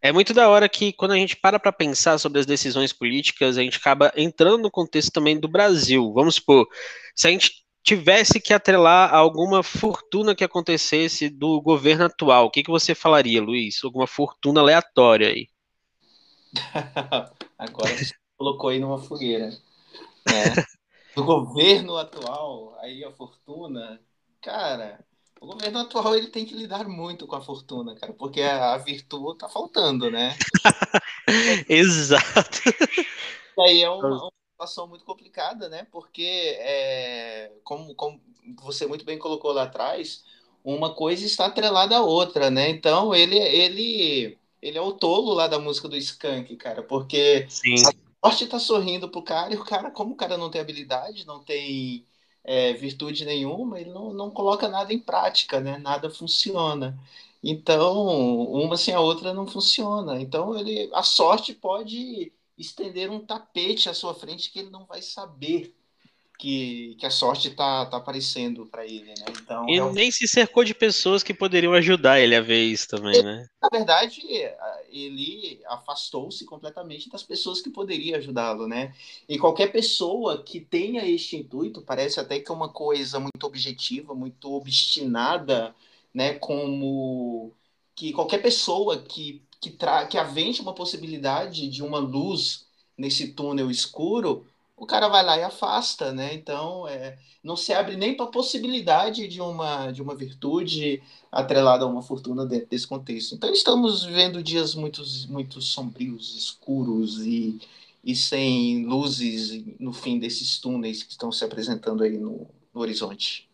é 0.00 0.12
muito 0.12 0.32
da 0.32 0.48
hora 0.48 0.68
que 0.68 0.92
quando 0.92 1.10
a 1.10 1.16
gente 1.16 1.34
para 1.34 1.58
para 1.58 1.72
pensar 1.72 2.18
sobre 2.18 2.38
as 2.38 2.46
decisões 2.46 2.92
políticas, 2.92 3.58
a 3.58 3.62
gente 3.62 3.78
acaba 3.78 4.12
entrando 4.16 4.62
no 4.62 4.70
contexto 4.70 5.10
também 5.10 5.36
do 5.36 5.48
Brasil. 5.48 6.12
Vamos 6.14 6.36
supor, 6.36 6.68
se 7.16 7.26
a 7.26 7.30
gente 7.30 7.50
tivesse 7.82 8.38
que 8.38 8.54
atrelar 8.54 9.12
alguma 9.12 9.64
fortuna 9.64 10.36
que 10.36 10.44
acontecesse 10.44 11.28
do 11.28 11.60
governo 11.60 12.04
atual, 12.04 12.46
o 12.46 12.50
que, 12.50 12.62
que 12.62 12.70
você 12.70 12.94
falaria, 12.94 13.42
Luiz? 13.42 13.82
Alguma 13.82 14.06
fortuna 14.06 14.60
aleatória 14.60 15.28
aí? 15.28 15.48
Agora 17.58 17.90
colocou 18.38 18.70
aí 18.70 18.78
numa 18.78 18.98
fogueira. 18.98 19.50
Né? 20.28 20.64
Do 21.16 21.24
governo 21.24 21.96
atual, 21.96 22.76
aí 22.80 23.02
a 23.02 23.10
fortuna, 23.10 23.98
cara, 24.42 25.02
o 25.40 25.46
governo 25.46 25.78
atual 25.78 26.14
ele 26.14 26.26
tem 26.26 26.44
que 26.44 26.54
lidar 26.54 26.86
muito 26.86 27.26
com 27.26 27.34
a 27.34 27.40
fortuna, 27.40 27.94
cara, 27.94 28.12
porque 28.12 28.42
a, 28.42 28.74
a 28.74 28.76
virtude 28.76 29.38
tá 29.38 29.48
faltando, 29.48 30.10
né? 30.10 30.36
Exato. 31.66 32.60
E 33.56 33.60
aí 33.62 33.82
é 33.82 33.88
uma, 33.88 34.06
uma, 34.06 34.32
situação 34.52 34.86
muito 34.86 35.04
complicada, 35.06 35.70
né? 35.70 35.86
Porque, 35.90 36.58
é, 36.60 37.52
como, 37.64 37.94
como 37.94 38.20
você 38.60 38.86
muito 38.86 39.06
bem 39.06 39.18
colocou 39.18 39.52
lá 39.52 39.62
atrás, 39.62 40.24
uma 40.62 40.94
coisa 40.94 41.24
está 41.24 41.46
atrelada 41.46 41.96
à 41.96 42.02
outra, 42.02 42.50
né? 42.50 42.68
Então 42.68 43.14
ele, 43.14 43.38
ele, 43.38 44.38
ele 44.60 44.76
é 44.76 44.82
o 44.82 44.92
tolo 44.92 45.32
lá 45.32 45.48
da 45.48 45.58
música 45.58 45.88
do 45.88 45.96
Skank, 45.96 46.54
cara, 46.56 46.82
porque 46.82 47.46
Sim 47.48 47.76
sorte 48.30 48.46
tá 48.46 48.58
sorrindo 48.58 49.08
pro 49.10 49.22
cara 49.22 49.54
e 49.54 49.56
o 49.56 49.64
cara, 49.64 49.90
como 49.90 50.12
o 50.14 50.16
cara 50.16 50.36
não 50.36 50.50
tem 50.50 50.60
habilidade, 50.60 51.26
não 51.26 51.42
tem 51.42 52.06
é, 52.44 52.72
virtude 52.74 53.24
nenhuma, 53.24 53.80
ele 53.80 53.90
não, 53.90 54.12
não 54.12 54.30
coloca 54.30 54.68
nada 54.68 54.92
em 54.92 54.98
prática, 54.98 55.60
né? 55.60 55.78
Nada 55.78 56.10
funciona. 56.10 56.98
Então, 57.42 58.06
uma 58.52 58.76
sem 58.76 58.94
a 58.94 59.00
outra 59.00 59.32
não 59.32 59.46
funciona. 59.46 60.20
Então, 60.20 60.58
ele, 60.58 60.90
a 60.92 61.02
sorte 61.02 61.54
pode 61.54 62.32
estender 62.56 63.10
um 63.10 63.24
tapete 63.24 63.88
à 63.88 63.94
sua 63.94 64.14
frente 64.14 64.50
que 64.50 64.58
ele 64.60 64.70
não 64.70 64.84
vai 64.86 65.00
saber 65.02 65.74
que, 66.38 66.94
que 67.00 67.04
a 67.04 67.10
sorte 67.10 67.50
tá, 67.50 67.84
tá 67.86 67.96
aparecendo 67.96 68.64
para 68.66 68.86
ele, 68.86 69.08
né? 69.08 69.24
Então, 69.42 69.68
e 69.68 69.76
é 69.76 69.92
nem 69.92 70.08
se 70.08 70.28
cercou 70.28 70.62
de 70.62 70.72
pessoas 70.72 71.24
que 71.24 71.34
poderiam 71.34 71.72
ajudar 71.72 72.20
ele 72.20 72.36
a 72.36 72.40
ver 72.40 72.62
isso 72.62 72.86
também, 72.86 73.16
ele, 73.16 73.24
né? 73.24 73.48
Na 73.60 73.68
verdade, 73.68 74.22
ele 74.88 75.60
afastou-se 75.66 76.44
completamente 76.44 77.10
das 77.10 77.24
pessoas 77.24 77.60
que 77.60 77.68
poderiam 77.68 78.16
ajudá-lo, 78.16 78.68
né? 78.68 78.94
E 79.28 79.36
qualquer 79.36 79.72
pessoa 79.72 80.40
que 80.40 80.60
tenha 80.60 81.04
este 81.04 81.36
intuito, 81.36 81.82
parece 81.82 82.20
até 82.20 82.38
que 82.38 82.52
é 82.52 82.54
uma 82.54 82.68
coisa 82.68 83.18
muito 83.18 83.44
objetiva, 83.44 84.14
muito 84.14 84.54
obstinada, 84.54 85.74
né? 86.14 86.34
Como 86.34 87.52
que 87.96 88.12
qualquer 88.12 88.38
pessoa 88.40 88.96
que, 88.96 89.42
que, 89.60 89.70
tra 89.70 90.06
que 90.06 90.16
avente 90.16 90.60
uma 90.60 90.72
possibilidade 90.72 91.68
de 91.68 91.82
uma 91.82 91.98
luz 91.98 92.68
nesse 92.96 93.32
túnel 93.32 93.72
escuro 93.72 94.46
o 94.78 94.86
cara 94.86 95.08
vai 95.08 95.24
lá 95.24 95.36
e 95.38 95.42
afasta, 95.42 96.12
né? 96.12 96.32
Então, 96.34 96.86
é, 96.86 97.18
não 97.42 97.56
se 97.56 97.72
abre 97.72 97.96
nem 97.96 98.16
para 98.16 98.26
a 98.26 98.30
possibilidade 98.30 99.26
de 99.26 99.40
uma, 99.40 99.90
de 99.90 100.00
uma 100.00 100.14
virtude 100.14 101.02
atrelada 101.30 101.84
a 101.84 101.88
uma 101.88 102.02
fortuna 102.02 102.46
dentro 102.46 102.68
desse 102.68 102.86
contexto. 102.86 103.34
Então, 103.34 103.52
estamos 103.52 104.04
vivendo 104.04 104.42
dias 104.42 104.74
muito, 104.74 105.02
muito 105.28 105.60
sombrios, 105.60 106.36
escuros 106.36 107.18
e, 107.26 107.58
e 108.04 108.14
sem 108.14 108.86
luzes 108.86 109.64
no 109.78 109.92
fim 109.92 110.18
desses 110.18 110.58
túneis 110.58 111.02
que 111.02 111.10
estão 111.10 111.32
se 111.32 111.44
apresentando 111.44 112.02
aí 112.02 112.16
no, 112.16 112.46
no 112.72 112.80
horizonte. 112.80 113.48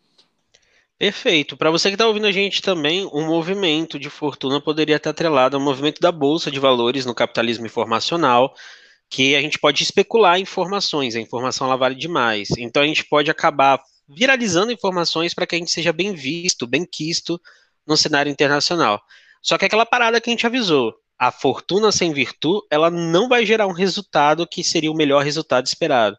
Perfeito. 0.97 1.57
Para 1.57 1.71
você 1.71 1.89
que 1.89 1.95
está 1.95 2.07
ouvindo 2.07 2.27
a 2.27 2.31
gente 2.31 2.61
também, 2.61 3.05
um 3.11 3.25
movimento 3.25 3.99
de 3.99 4.09
fortuna 4.09 4.61
poderia 4.61 4.95
estar 4.95 5.09
atrelado 5.09 5.57
ao 5.57 5.61
movimento 5.61 5.99
da 5.99 6.11
Bolsa 6.11 6.49
de 6.49 6.59
Valores 6.59 7.05
no 7.05 7.13
capitalismo 7.13 7.65
informacional, 7.65 8.55
que 9.09 9.35
a 9.35 9.41
gente 9.41 9.59
pode 9.59 9.83
especular 9.83 10.39
informações, 10.39 11.15
a 11.15 11.19
informação 11.19 11.67
ela 11.67 11.77
vale 11.77 11.95
demais. 11.95 12.49
Então 12.57 12.83
a 12.83 12.87
gente 12.87 13.05
pode 13.05 13.29
acabar 13.31 13.81
viralizando 14.07 14.71
informações 14.71 15.33
para 15.33 15.47
que 15.47 15.55
a 15.55 15.57
gente 15.57 15.71
seja 15.71 15.93
bem 15.93 16.13
visto, 16.13 16.67
bem 16.67 16.85
quisto 16.85 17.39
no 17.85 17.95
cenário 17.95 18.31
internacional. 18.31 19.01
Só 19.41 19.57
que 19.57 19.65
aquela 19.65 19.85
parada 19.85 20.19
que 20.19 20.29
a 20.29 20.33
gente 20.33 20.45
avisou, 20.45 20.93
a 21.17 21.31
fortuna 21.31 21.91
sem 21.91 22.11
virtude, 22.11 22.65
ela 22.69 22.89
não 22.89 23.29
vai 23.29 23.45
gerar 23.45 23.67
um 23.67 23.71
resultado 23.71 24.47
que 24.47 24.63
seria 24.63 24.91
o 24.91 24.95
melhor 24.95 25.23
resultado 25.23 25.65
esperado. 25.65 26.17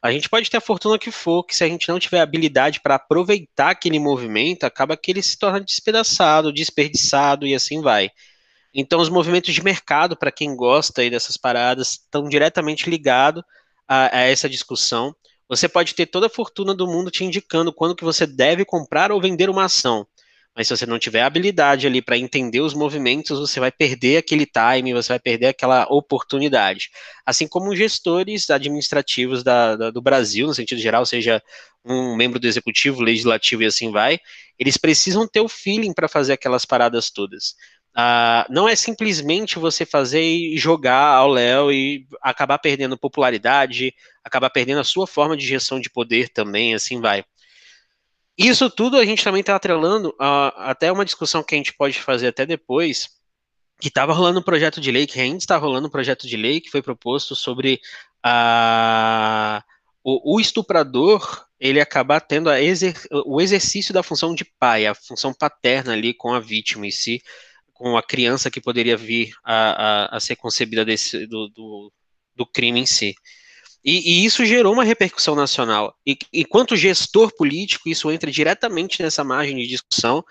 A 0.00 0.12
gente 0.12 0.28
pode 0.28 0.48
ter 0.48 0.56
a 0.58 0.60
fortuna 0.60 0.98
que 0.98 1.10
for, 1.10 1.42
que 1.42 1.56
se 1.56 1.64
a 1.64 1.68
gente 1.68 1.88
não 1.88 1.98
tiver 1.98 2.20
habilidade 2.20 2.80
para 2.80 2.94
aproveitar 2.94 3.70
aquele 3.70 3.98
movimento, 3.98 4.64
acaba 4.64 4.96
que 4.96 5.10
ele 5.10 5.22
se 5.22 5.36
torna 5.36 5.60
despedaçado, 5.60 6.52
desperdiçado 6.52 7.46
e 7.46 7.54
assim 7.54 7.82
vai. 7.82 8.10
Então, 8.80 9.00
os 9.00 9.08
movimentos 9.08 9.52
de 9.52 9.60
mercado, 9.60 10.16
para 10.16 10.30
quem 10.30 10.54
gosta 10.54 11.02
aí 11.02 11.10
dessas 11.10 11.36
paradas, 11.36 11.94
estão 11.94 12.28
diretamente 12.28 12.88
ligados 12.88 13.42
a, 13.88 14.16
a, 14.16 14.20
essa 14.20 14.48
discussão. 14.48 15.12
Você 15.48 15.68
pode 15.68 15.96
ter 15.96 16.06
toda 16.06 16.28
a 16.28 16.30
fortuna 16.30 16.72
do 16.72 16.86
mundo 16.86 17.10
te 17.10 17.24
indicando 17.24 17.72
quando 17.72 17.96
que 17.96 18.04
você 18.04 18.24
deve 18.24 18.64
comprar 18.64 19.10
ou 19.10 19.20
vender 19.20 19.50
uma 19.50 19.64
ação. 19.64 20.06
Mas 20.54 20.68
se 20.68 20.76
você 20.76 20.86
não 20.86 20.96
tiver 20.96 21.22
habilidade 21.22 21.88
ali 21.88 22.00
para 22.00 22.16
entender 22.16 22.60
os 22.60 22.72
movimentos, 22.72 23.40
você 23.40 23.58
vai 23.58 23.72
perder 23.72 24.18
aquele 24.18 24.46
time, 24.46 24.94
você 24.94 25.08
vai 25.08 25.18
perder 25.18 25.46
aquela 25.46 25.84
oportunidade. 25.90 26.88
Assim 27.26 27.48
como 27.48 27.74
gestores 27.74 28.48
administrativos 28.48 29.42
da, 29.42 29.74
da, 29.74 29.90
do 29.90 30.00
Brasil, 30.00 30.46
no 30.46 30.54
sentido 30.54 30.80
geral, 30.80 31.04
seja 31.04 31.42
um 31.84 32.14
membro 32.14 32.38
do 32.38 32.46
executivo, 32.46 33.02
legislativo 33.02 33.62
e 33.62 33.66
assim 33.66 33.90
vai, 33.90 34.20
eles 34.56 34.76
precisam 34.76 35.26
ter 35.26 35.40
o 35.40 35.48
feeling 35.48 35.92
para 35.92 36.08
fazer 36.08 36.34
aquelas 36.34 36.64
paradas 36.64 37.10
todas. 37.10 37.54
Uh, 37.98 38.46
não 38.48 38.68
é 38.68 38.76
simplesmente 38.76 39.58
você 39.58 39.84
fazer 39.84 40.22
e 40.22 40.56
jogar 40.56 41.16
ao 41.16 41.28
Léo 41.28 41.72
e 41.72 42.06
acabar 42.22 42.56
perdendo 42.58 42.96
popularidade, 42.96 43.92
acabar 44.22 44.50
perdendo 44.50 44.80
a 44.80 44.84
sua 44.84 45.04
forma 45.04 45.36
de 45.36 45.44
gestão 45.44 45.80
de 45.80 45.90
poder 45.90 46.28
também, 46.28 46.74
assim 46.74 47.00
vai. 47.00 47.24
Isso 48.36 48.70
tudo 48.70 48.98
a 48.98 49.04
gente 49.04 49.24
também 49.24 49.40
está 49.40 49.56
atrelando 49.56 50.14
até 50.56 50.92
uma 50.92 51.04
discussão 51.04 51.42
que 51.42 51.56
a 51.56 51.58
gente 51.58 51.72
pode 51.72 52.00
fazer 52.00 52.28
até 52.28 52.46
depois, 52.46 53.08
que 53.80 53.88
estava 53.88 54.12
rolando 54.12 54.38
um 54.38 54.44
projeto 54.44 54.80
de 54.80 54.92
lei, 54.92 55.04
que 55.04 55.20
ainda 55.20 55.38
está 55.38 55.56
rolando 55.56 55.88
um 55.88 55.90
projeto 55.90 56.28
de 56.28 56.36
lei 56.36 56.60
que 56.60 56.70
foi 56.70 56.80
proposto 56.80 57.34
sobre 57.34 57.80
o, 60.04 60.36
o 60.36 60.40
estuprador 60.40 61.48
ele 61.58 61.80
acabar 61.80 62.20
tendo 62.20 62.48
exer, 62.52 62.94
o 63.26 63.40
exercício 63.40 63.92
da 63.92 64.04
função 64.04 64.36
de 64.36 64.44
pai, 64.44 64.86
a 64.86 64.94
função 64.94 65.34
paterna 65.34 65.94
ali 65.94 66.14
com 66.14 66.32
a 66.32 66.38
vítima 66.38 66.86
em 66.86 66.92
si, 66.92 67.20
com 67.78 67.96
a 67.96 68.02
criança 68.02 68.50
que 68.50 68.60
poderia 68.60 68.96
vir 68.96 69.32
a, 69.44 69.54
a, 69.54 70.16
a 70.16 70.20
ser 70.20 70.34
concebida 70.34 70.84
desse, 70.84 71.26
do, 71.28 71.48
do, 71.48 71.92
do 72.34 72.44
crime 72.44 72.80
em 72.80 72.86
si. 72.86 73.14
E, 73.84 74.22
e, 74.22 74.24
isso 74.24 74.44
gerou 74.44 74.72
uma 74.72 74.82
repercussão 74.82 75.36
nacional. 75.36 75.94
E 76.04 76.18
enquanto 76.32 76.76
gestor 76.76 77.32
político, 77.36 77.88
isso 77.88 78.10
entra 78.10 78.30
diretamente 78.32 79.00
nessa 79.00 79.22
margem 79.22 79.56
de 79.56 79.68
discussão, 79.68 80.24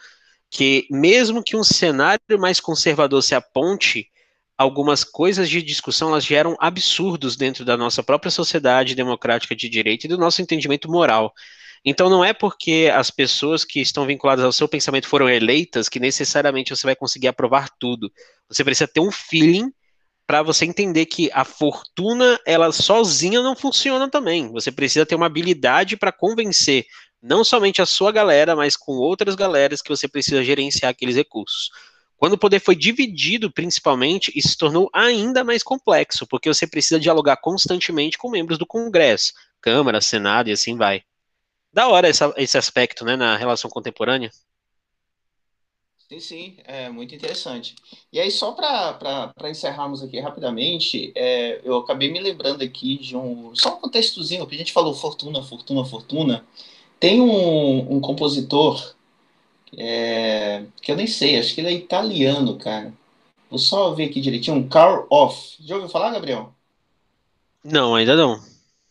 que 0.52 0.86
mesmo 0.92 1.42
que 1.42 1.56
um 1.56 1.64
cenário 1.64 2.22
mais 2.38 2.60
conservador 2.60 3.24
se 3.24 3.34
aponte, 3.34 4.10
algumas 4.58 5.06
coisas 5.06 5.50
de 5.50 5.62
discussão 5.62 6.10
elas 6.10 6.26
geram 6.26 6.58
absurdos 6.60 7.38
dentro 7.38 7.64
da 7.64 7.78
nossa 7.78 8.04
própria 8.04 8.30
sociedade 8.30 8.94
democrática 8.94 9.56
de 9.56 9.70
direito 9.70 10.04
e 10.04 10.10
do 10.10 10.18
nosso 10.18 10.42
entendimento 10.42 10.92
moral. 10.92 11.34
Então 11.86 12.10
não 12.10 12.24
é 12.24 12.34
porque 12.34 12.92
as 12.94 13.10
pessoas 13.12 13.63
que 13.63 13.80
estão 13.80 14.06
vinculadas 14.06 14.44
ao 14.44 14.52
seu 14.52 14.68
pensamento 14.68 15.08
foram 15.08 15.30
eleitas 15.30 15.88
que 15.88 16.00
necessariamente 16.00 16.76
você 16.76 16.86
vai 16.86 16.96
conseguir 16.96 17.28
aprovar 17.28 17.70
tudo. 17.80 18.12
Você 18.50 18.63
precisa 18.63 18.88
ter 18.88 19.00
um 19.00 19.12
feeling 19.12 19.72
para 20.26 20.44
você 20.44 20.66
entender 20.66 21.06
que 21.06 21.30
a 21.34 21.46
fortuna, 21.46 22.38
ela 22.46 22.72
sozinha 22.74 23.42
não 23.42 23.56
funciona 23.56 24.10
também. 24.10 24.52
Você 24.52 24.72
precisa 24.72 25.06
ter 25.06 25.16
uma 25.16 25.28
habilidade 25.28 25.96
para 25.96 26.12
convencer 26.12 26.86
não 27.22 27.44
somente 27.44 27.82
a 27.82 27.86
sua 27.86 28.12
galera, 28.12 28.56
mas 28.56 28.76
com 28.76 28.94
outras 28.94 29.36
galeras 29.36 29.82
que 29.82 29.90
você 29.90 30.08
precisa 30.08 30.44
gerenciar 30.44 30.92
aqueles 30.92 31.16
recursos. 31.16 31.70
Quando 32.18 32.34
o 32.34 32.38
poder 32.38 32.60
foi 32.60 32.76
dividido, 32.76 33.52
principalmente, 33.52 34.32
isso 34.36 34.50
se 34.50 34.58
tornou 34.58 34.90
ainda 34.92 35.44
mais 35.44 35.62
complexo, 35.62 36.26
porque 36.28 36.52
você 36.52 36.66
precisa 36.66 37.00
dialogar 37.00 37.38
constantemente 37.38 38.18
com 38.18 38.30
membros 38.30 38.58
do 38.58 38.66
Congresso, 38.66 39.34
Câmara, 39.62 40.02
Senado 40.02 40.50
e 40.50 40.52
assim 40.52 40.76
vai. 40.76 41.04
Da 41.78 41.88
hora 41.90 42.10
essa, 42.10 42.34
esse 42.38 42.58
aspecto, 42.58 43.06
né, 43.06 43.16
na 43.16 43.38
relação 43.38 43.70
contemporânea. 43.70 44.32
Sim, 46.10 46.20
sim, 46.20 46.58
é 46.63 46.90
muito 46.90 47.13
interessante. 47.13 47.76
E 48.12 48.20
aí, 48.20 48.32
só 48.32 48.52
para 48.52 49.36
encerrarmos 49.44 50.02
aqui 50.02 50.20
rapidamente, 50.20 51.12
é, 51.13 51.62
eu 51.63 51.78
acabei 51.78 52.12
me 52.12 52.20
lembrando 52.20 52.63
aqui 52.63 52.98
de 52.98 53.16
um. 53.16 53.54
Só 53.54 53.76
um 53.76 53.80
contextozinho, 53.80 54.48
que 54.48 54.56
a 54.56 54.58
gente 54.58 54.74
falou 54.74 54.96
Fortuna, 54.96 55.44
Fortuna, 55.44 55.86
Fortuna. 55.86 56.44
Tem 57.00 57.22
um, 57.22 57.98
um 57.98 58.02
compositor 58.02 58.96
é, 59.78 60.63
que 60.82 60.92
eu 60.92 60.96
nem 60.96 61.06
sei, 61.06 61.38
acho 61.38 61.54
que 61.54 61.62
ele 61.62 61.68
é 61.68 61.74
italiano, 61.74 62.58
cara. 62.58 62.92
Vou 63.52 63.60
só 63.60 63.94
ver 63.94 64.06
aqui 64.06 64.20
direitinho. 64.20 64.68
Carl 64.68 65.06
Off. 65.12 65.56
Já 65.60 65.76
ouviu 65.76 65.92
falar, 65.92 66.10
Gabriel? 66.10 66.52
Não, 67.63 67.94
ainda 67.94 68.16
não. 68.16 68.44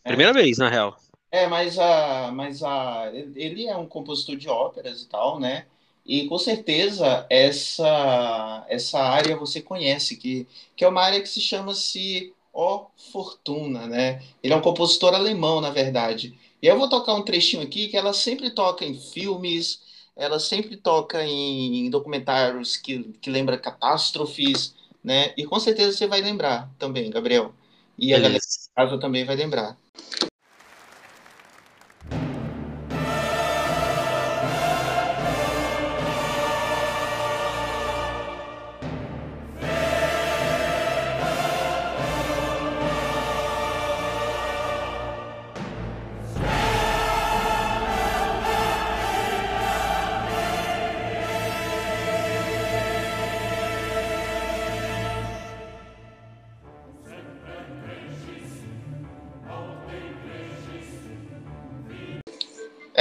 É. 0.05 0.07
Primeira 0.07 0.31
vez, 0.31 0.57
na 0.57 0.69
real. 0.69 0.97
É, 1.31 1.47
mas, 1.47 1.77
a, 1.77 2.31
mas 2.31 2.63
a, 2.63 3.11
ele 3.35 3.67
é 3.67 3.75
um 3.75 3.87
compositor 3.87 4.35
de 4.37 4.47
óperas 4.49 5.01
e 5.01 5.07
tal, 5.09 5.39
né? 5.39 5.65
E 6.05 6.25
com 6.27 6.37
certeza 6.37 7.25
essa 7.29 8.65
essa 8.69 8.99
área 8.99 9.35
você 9.35 9.61
conhece, 9.61 10.15
que, 10.15 10.47
que 10.75 10.85
é 10.85 10.87
uma 10.87 11.01
área 11.01 11.21
que 11.21 11.27
se 11.27 11.41
chama-se 11.41 12.33
O 12.53 12.87
Fortuna, 13.11 13.87
né? 13.87 14.23
Ele 14.41 14.53
é 14.53 14.57
um 14.57 14.61
compositor 14.61 15.13
alemão, 15.13 15.59
na 15.59 15.69
verdade. 15.69 16.37
E 16.61 16.67
eu 16.67 16.77
vou 16.79 16.89
tocar 16.89 17.13
um 17.13 17.23
trechinho 17.23 17.61
aqui 17.63 17.89
que 17.89 17.97
ela 17.97 18.13
sempre 18.13 18.49
toca 18.51 18.85
em 18.85 18.97
filmes, 18.97 19.81
ela 20.15 20.39
sempre 20.39 20.77
toca 20.77 21.23
em, 21.25 21.85
em 21.87 21.89
documentários 21.89 22.77
que, 22.77 23.03
que 23.21 23.29
lembra 23.29 23.57
catástrofes, 23.57 24.73
né? 25.03 25.33
E 25.37 25.45
com 25.45 25.59
certeza 25.59 25.91
você 25.97 26.07
vai 26.07 26.21
lembrar 26.21 26.69
também, 26.79 27.09
Gabriel. 27.09 27.53
E 27.97 28.13
a 28.13 28.19
galera 28.19 28.39
de 28.39 28.73
casa 28.75 28.97
também 28.99 29.25
vai 29.25 29.35
lembrar. 29.35 29.77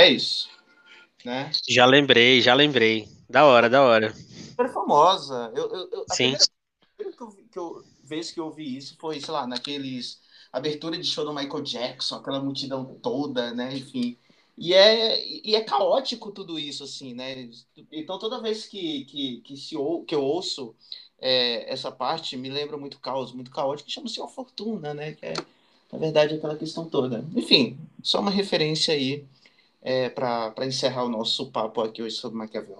É 0.07 0.11
isso. 0.11 0.49
Né? 1.25 1.51
Já 1.69 1.85
lembrei, 1.85 2.41
já 2.41 2.55
lembrei. 2.55 3.09
Da 3.29 3.45
hora, 3.45 3.69
da 3.69 3.83
hora. 3.83 4.15
Super 4.15 4.73
famosa. 4.73 5.53
Eu, 5.53 5.69
eu, 5.69 5.89
eu 5.91 6.05
Sim. 6.13 6.37
A 6.37 6.87
primeira 6.97 7.17
que 7.17 7.59
eu, 7.59 7.81
que 7.81 7.89
vez 8.05 8.31
que 8.31 8.39
eu 8.39 8.49
vi 8.53 8.77
isso 8.77 8.97
foi, 9.01 9.21
sei 9.21 9.35
lá, 9.35 9.49
naqueles 9.49 10.21
abertura 10.53 10.97
de 10.97 11.05
show 11.05 11.25
do 11.25 11.35
Michael 11.35 11.63
Jackson, 11.63 12.15
aquela 12.15 12.41
multidão 12.41 12.85
toda, 13.03 13.53
né? 13.53 13.77
Enfim. 13.77 14.17
E 14.57 14.73
é, 14.73 15.21
e 15.45 15.57
é 15.57 15.61
caótico 15.63 16.31
tudo 16.31 16.57
isso, 16.57 16.85
assim, 16.85 17.13
né? 17.13 17.51
Então, 17.91 18.17
toda 18.17 18.41
vez 18.41 18.65
que, 18.65 19.05
que, 19.07 19.41
que, 19.41 19.57
se 19.57 19.77
ou, 19.77 20.05
que 20.05 20.15
eu 20.15 20.23
ouço 20.23 20.73
é, 21.19 21.71
essa 21.71 21.91
parte, 21.91 22.37
me 22.37 22.49
lembra 22.49 22.79
muito 22.79 23.01
caos, 23.01 23.33
muito 23.33 23.51
caótico, 23.51 23.91
chama-se 23.91 24.23
A 24.23 24.29
Fortuna, 24.29 24.95
né? 24.95 25.13
Que 25.15 25.27
é, 25.27 25.35
na 25.93 25.99
verdade, 25.99 26.37
aquela 26.37 26.57
questão 26.57 26.89
toda. 26.89 27.27
Enfim, 27.35 27.77
só 28.03 28.21
uma 28.21 28.31
referência 28.31 28.95
aí 28.95 29.27
é, 29.87 30.11
para 30.11 30.67
encerrar 30.67 31.05
o 31.05 31.09
nosso 31.09 31.53
papo 31.53 31.81
aqui 31.81 32.03
hoje 32.03 32.17
sobre 32.17 32.37
Maquiavel. 32.37 32.77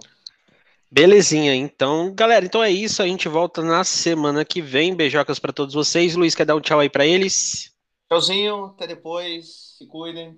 Belezinha, 0.91 1.55
então, 1.55 2.13
galera, 2.13 2.45
então 2.45 2.61
é 2.61 2.69
isso. 2.69 3.01
A 3.01 3.07
gente 3.07 3.29
volta 3.29 3.61
na 3.61 3.85
semana 3.85 4.43
que 4.43 4.61
vem. 4.61 4.93
Beijocas 4.93 5.39
para 5.39 5.53
todos 5.53 5.73
vocês. 5.73 6.15
Luiz, 6.15 6.35
quer 6.35 6.45
dar 6.45 6.55
um 6.55 6.61
tchau 6.61 6.81
aí 6.81 6.89
para 6.89 7.05
eles? 7.05 7.73
Tchauzinho, 8.09 8.65
até 8.65 8.87
depois. 8.87 9.75
Se 9.77 9.87
cuidem. 9.87 10.37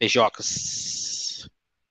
Beijocas. 0.00 1.27